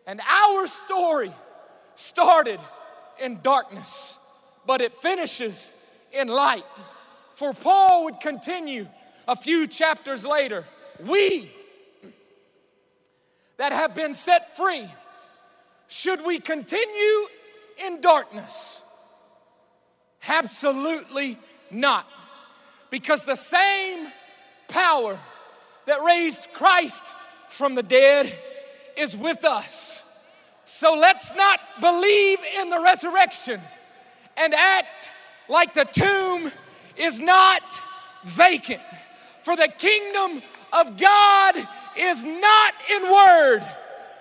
And 0.05 0.21
our 0.21 0.67
story 0.67 1.31
started 1.95 2.59
in 3.19 3.39
darkness, 3.41 4.17
but 4.65 4.81
it 4.81 4.93
finishes 4.93 5.71
in 6.11 6.27
light. 6.27 6.65
For 7.35 7.53
Paul 7.53 8.05
would 8.05 8.19
continue 8.19 8.87
a 9.27 9.35
few 9.35 9.67
chapters 9.67 10.25
later. 10.25 10.65
We 11.05 11.51
that 13.57 13.71
have 13.71 13.95
been 13.95 14.13
set 14.13 14.55
free, 14.55 14.87
should 15.87 16.25
we 16.25 16.39
continue 16.39 17.27
in 17.85 18.01
darkness? 18.01 18.81
Absolutely 20.27 21.37
not. 21.71 22.07
Because 22.89 23.25
the 23.25 23.35
same 23.35 24.07
power 24.67 25.19
that 25.87 26.03
raised 26.03 26.49
Christ 26.53 27.13
from 27.49 27.73
the 27.73 27.81
dead 27.81 28.31
is 28.95 29.17
with 29.17 29.43
us. 29.43 30.03
So 30.65 30.93
let's 30.93 31.33
not 31.33 31.59
believe 31.79 32.39
in 32.59 32.69
the 32.69 32.81
resurrection 32.81 33.61
and 34.35 34.53
act 34.53 35.09
like 35.47 35.73
the 35.73 35.85
tomb 35.85 36.51
is 36.97 37.19
not 37.21 37.61
vacant. 38.25 38.81
For 39.43 39.55
the 39.55 39.69
kingdom 39.69 40.43
of 40.73 40.97
God 40.97 41.55
is 41.97 42.25
not 42.25 42.73
in 42.91 43.03
word, 43.03 43.61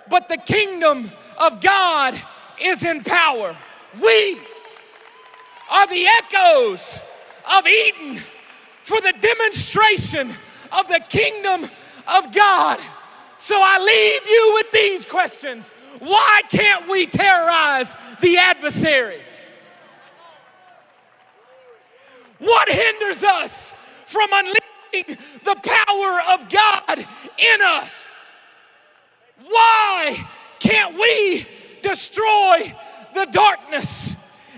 but 0.09 0.29
the 0.29 0.37
kingdom 0.37 1.11
of 1.37 1.61
God 1.61 2.15
is 2.61 2.85
in 2.85 3.03
power. 3.03 3.57
We 4.01 4.39
are 5.69 5.87
the 5.89 6.07
echoes 6.07 7.01
of 7.51 7.67
Eden 7.67 8.23
for 8.85 9.01
the 9.01 9.13
demonstration 9.21 10.33
of 10.77 10.89
the 10.89 11.01
kingdom 11.09 11.71
of 12.07 12.33
God. 12.33 12.81
So 13.37 13.57
I 13.59 13.79
leave 13.79 14.31
you 14.31 14.53
with 14.55 14.73
these 14.73 15.05
questions. 15.05 15.71
Why 15.99 16.43
can't 16.51 16.89
we 16.89 17.07
terrorize 17.07 17.95
the 18.21 18.39
adversary? 18.39 19.21
What 22.39 22.69
hinders 22.69 23.25
us 23.25 23.75
from 24.07 24.29
unleashing 24.33 25.19
the 25.45 25.57
power 25.63 26.21
of 26.35 26.49
God 26.49 26.99
in 26.99 27.63
us? 27.63 28.21
Why 29.47 30.27
can't 30.59 30.95
we 30.95 31.47
destroy 31.83 32.75
the 33.15 33.27
darkness 33.27 34.15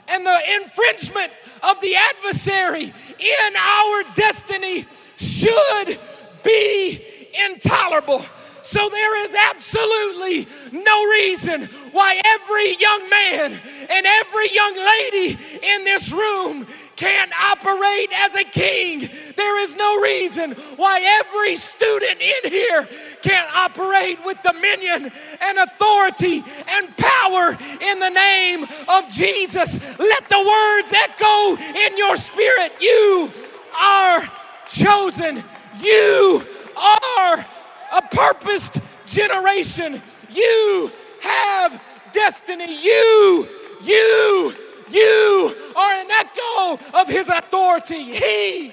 and 0.09 0.25
the 0.25 0.41
infringement 0.61 1.33
of 1.63 1.81
the 1.81 1.95
adversary 1.95 2.85
in 2.85 3.57
our 3.57 4.03
destiny 4.15 4.87
should 5.19 5.99
be 6.43 7.05
intolerable. 7.47 8.25
So 8.63 8.87
there 8.91 9.25
is 9.25 9.35
absolutely 9.35 10.47
no 10.73 11.05
reason 11.13 11.65
why 11.93 12.21
every 12.23 12.77
young 12.77 13.09
man 13.09 13.59
and 13.89 14.07
every 14.07 14.53
young 14.53 14.77
lady 14.77 15.39
in 15.63 15.85
this 15.85 16.13
room 16.13 16.67
can't 16.95 17.33
operate 17.51 18.13
as 18.15 18.35
a 18.35 18.45
king. 18.45 19.09
There 19.37 19.59
is 19.63 19.75
no 19.75 20.03
reason 20.03 20.53
why 20.77 21.01
every 21.25 21.57
student 21.57 22.21
in 22.21 22.51
here 22.51 22.87
can't 23.23 23.57
operate 23.57 24.19
with 24.27 24.37
dominion 24.43 25.11
and 25.41 25.59
authority 25.59 26.45
and 26.69 26.95
power 26.95 27.57
in 27.81 28.01
the 28.01 28.11
name 28.11 28.67
of 28.89 29.09
Jesus. 29.09 29.81
Let 29.99 30.29
the 30.29 30.41
words 30.41 30.93
echo 30.93 31.57
in 31.57 31.97
your 31.97 32.17
spirit. 32.17 32.73
You 32.83 33.33
are 33.81 34.31
chosen. 34.69 35.43
You 35.81 36.45
are 36.77 37.47
a 37.93 38.03
purposed 38.11 38.81
generation. 39.07 40.01
You 40.31 40.93
have 41.21 41.81
destiny. 42.13 42.83
You, 42.83 43.49
you, 43.83 44.55
you 44.91 45.57
are 45.77 45.93
an 45.95 46.11
echo 46.11 46.79
of 46.95 47.09
His 47.09 47.29
authority. 47.29 48.13
He, 48.15 48.73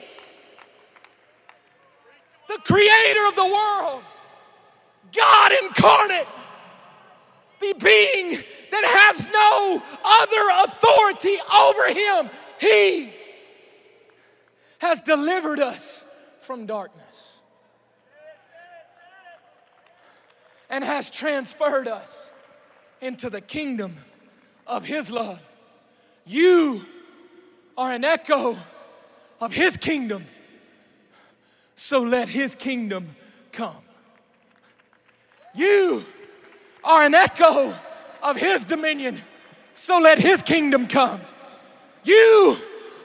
the 2.48 2.60
creator 2.64 3.28
of 3.28 3.36
the 3.36 3.46
world, 3.46 4.04
God 5.16 5.52
incarnate, 5.64 6.28
the 7.60 7.74
being 7.82 8.44
that 8.72 8.84
has 8.84 9.26
no 9.32 9.82
other 10.04 10.66
authority 10.66 11.38
over 11.54 11.88
Him, 11.94 12.30
He 12.60 13.15
has 14.80 15.02
delivered 15.02 15.60
us 15.60 16.06
from 16.40 16.66
darkness 16.66 17.40
and 20.70 20.84
has 20.84 21.10
transferred 21.10 21.88
us 21.88 22.30
into 23.02 23.30
the 23.30 23.42
kingdom 23.42 23.96
of 24.68 24.84
His 24.84 25.12
love. 25.12 25.42
You 26.26 26.86
are 27.78 27.92
an 27.92 28.04
echo 28.04 28.58
of 29.40 29.52
His 29.52 29.78
kingdom, 29.78 30.26
so 31.76 32.02
let 32.02 32.30
His 32.30 32.56
kingdom 32.56 33.16
come. 33.52 33.76
You 35.54 36.04
are 36.84 37.06
an 37.06 37.14
echo 37.16 37.74
of 38.22 38.38
His 38.38 38.66
dominion, 38.66 39.22
so 39.74 40.00
let 40.00 40.20
His 40.20 40.42
kingdom 40.42 40.88
come. 40.88 41.22
You 42.04 42.58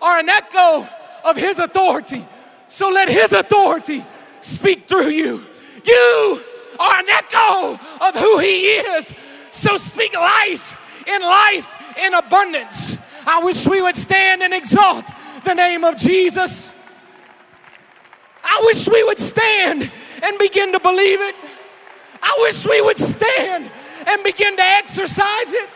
are 0.02 0.18
an 0.18 0.28
echo 0.28 0.88
of 1.24 1.36
His 1.36 1.58
authority, 1.58 2.26
so 2.68 2.88
let 2.88 3.08
His 3.08 3.32
authority 3.32 4.04
speak 4.40 4.86
through 4.88 5.10
you. 5.10 5.44
You 5.84 6.42
are 6.78 6.98
an 7.00 7.08
echo 7.08 7.78
of 8.00 8.14
who 8.16 8.38
He 8.38 8.76
is, 8.76 9.14
so 9.50 9.76
speak 9.76 10.14
life 10.14 11.04
in 11.06 11.20
life 11.22 11.96
in 11.98 12.14
abundance. 12.14 12.98
I 13.26 13.42
wish 13.42 13.66
we 13.66 13.82
would 13.82 13.96
stand 13.96 14.42
and 14.42 14.54
exalt 14.54 15.06
the 15.44 15.54
name 15.54 15.84
of 15.84 15.96
Jesus. 15.96 16.72
I 18.42 18.62
wish 18.64 18.88
we 18.88 19.04
would 19.04 19.18
stand 19.18 19.90
and 20.22 20.38
begin 20.38 20.72
to 20.72 20.80
believe 20.80 21.20
it. 21.20 21.34
I 22.22 22.36
wish 22.40 22.66
we 22.66 22.80
would 22.80 22.98
stand 22.98 23.70
and 24.06 24.24
begin 24.24 24.56
to 24.56 24.62
exercise 24.62 25.52
it. 25.52 25.68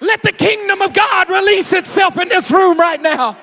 Let 0.00 0.13
the 0.24 0.32
kingdom 0.32 0.80
of 0.80 0.92
God 0.92 1.28
release 1.28 1.72
itself 1.72 2.18
in 2.18 2.28
this 2.28 2.50
room 2.50 2.78
right 2.78 3.00
now. 3.00 3.36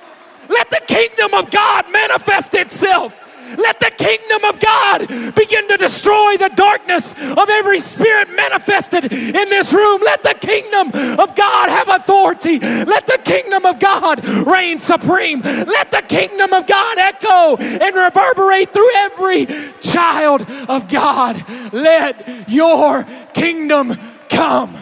Let 0.49 0.69
the 0.69 0.81
kingdom 0.87 1.33
of 1.35 1.51
God 1.51 1.85
manifest 1.91 2.55
itself. 2.55 3.17
Let 3.57 3.79
the 3.79 3.91
kingdom 3.91 4.45
of 4.45 4.59
God 4.59 5.35
begin 5.35 5.67
to 5.67 5.77
destroy 5.77 6.37
the 6.37 6.51
darkness 6.55 7.13
of 7.13 7.49
every 7.49 7.79
spirit 7.79 8.29
manifested 8.33 9.11
in 9.11 9.49
this 9.49 9.73
room. 9.73 10.01
Let 10.03 10.23
the 10.23 10.33
kingdom 10.33 10.87
of 11.19 11.35
God 11.35 11.69
have 11.69 11.89
authority. 11.89 12.59
Let 12.59 13.07
the 13.07 13.19
kingdom 13.23 13.65
of 13.65 13.79
God 13.79 14.25
reign 14.25 14.79
supreme. 14.79 15.41
Let 15.41 15.91
the 15.91 16.01
kingdom 16.01 16.53
of 16.53 16.65
God 16.65 16.97
echo 16.97 17.57
and 17.57 17.95
reverberate 17.95 18.73
through 18.73 18.95
every 18.95 19.47
child 19.81 20.45
of 20.67 20.87
God. 20.87 21.43
Let 21.73 22.49
your 22.49 23.03
kingdom 23.33 23.97
come. 24.29 24.80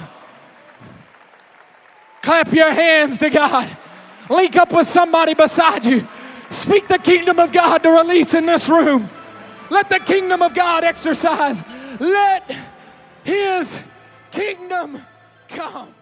Clap 2.21 2.51
your 2.53 2.71
hands 2.71 3.17
to 3.19 3.29
God. 3.29 3.75
Link 4.29 4.55
up 4.55 4.71
with 4.71 4.87
somebody 4.87 5.33
beside 5.33 5.85
you. 5.85 6.07
Speak 6.49 6.87
the 6.87 6.97
kingdom 6.97 7.39
of 7.39 7.51
God 7.51 7.79
to 7.79 7.89
release 7.89 8.33
in 8.33 8.45
this 8.45 8.69
room. 8.69 9.09
Let 9.69 9.89
the 9.89 9.99
kingdom 9.99 10.41
of 10.41 10.53
God 10.53 10.83
exercise. 10.83 11.63
Let 11.99 12.55
his 13.23 13.79
kingdom 14.31 15.01
come. 15.47 15.93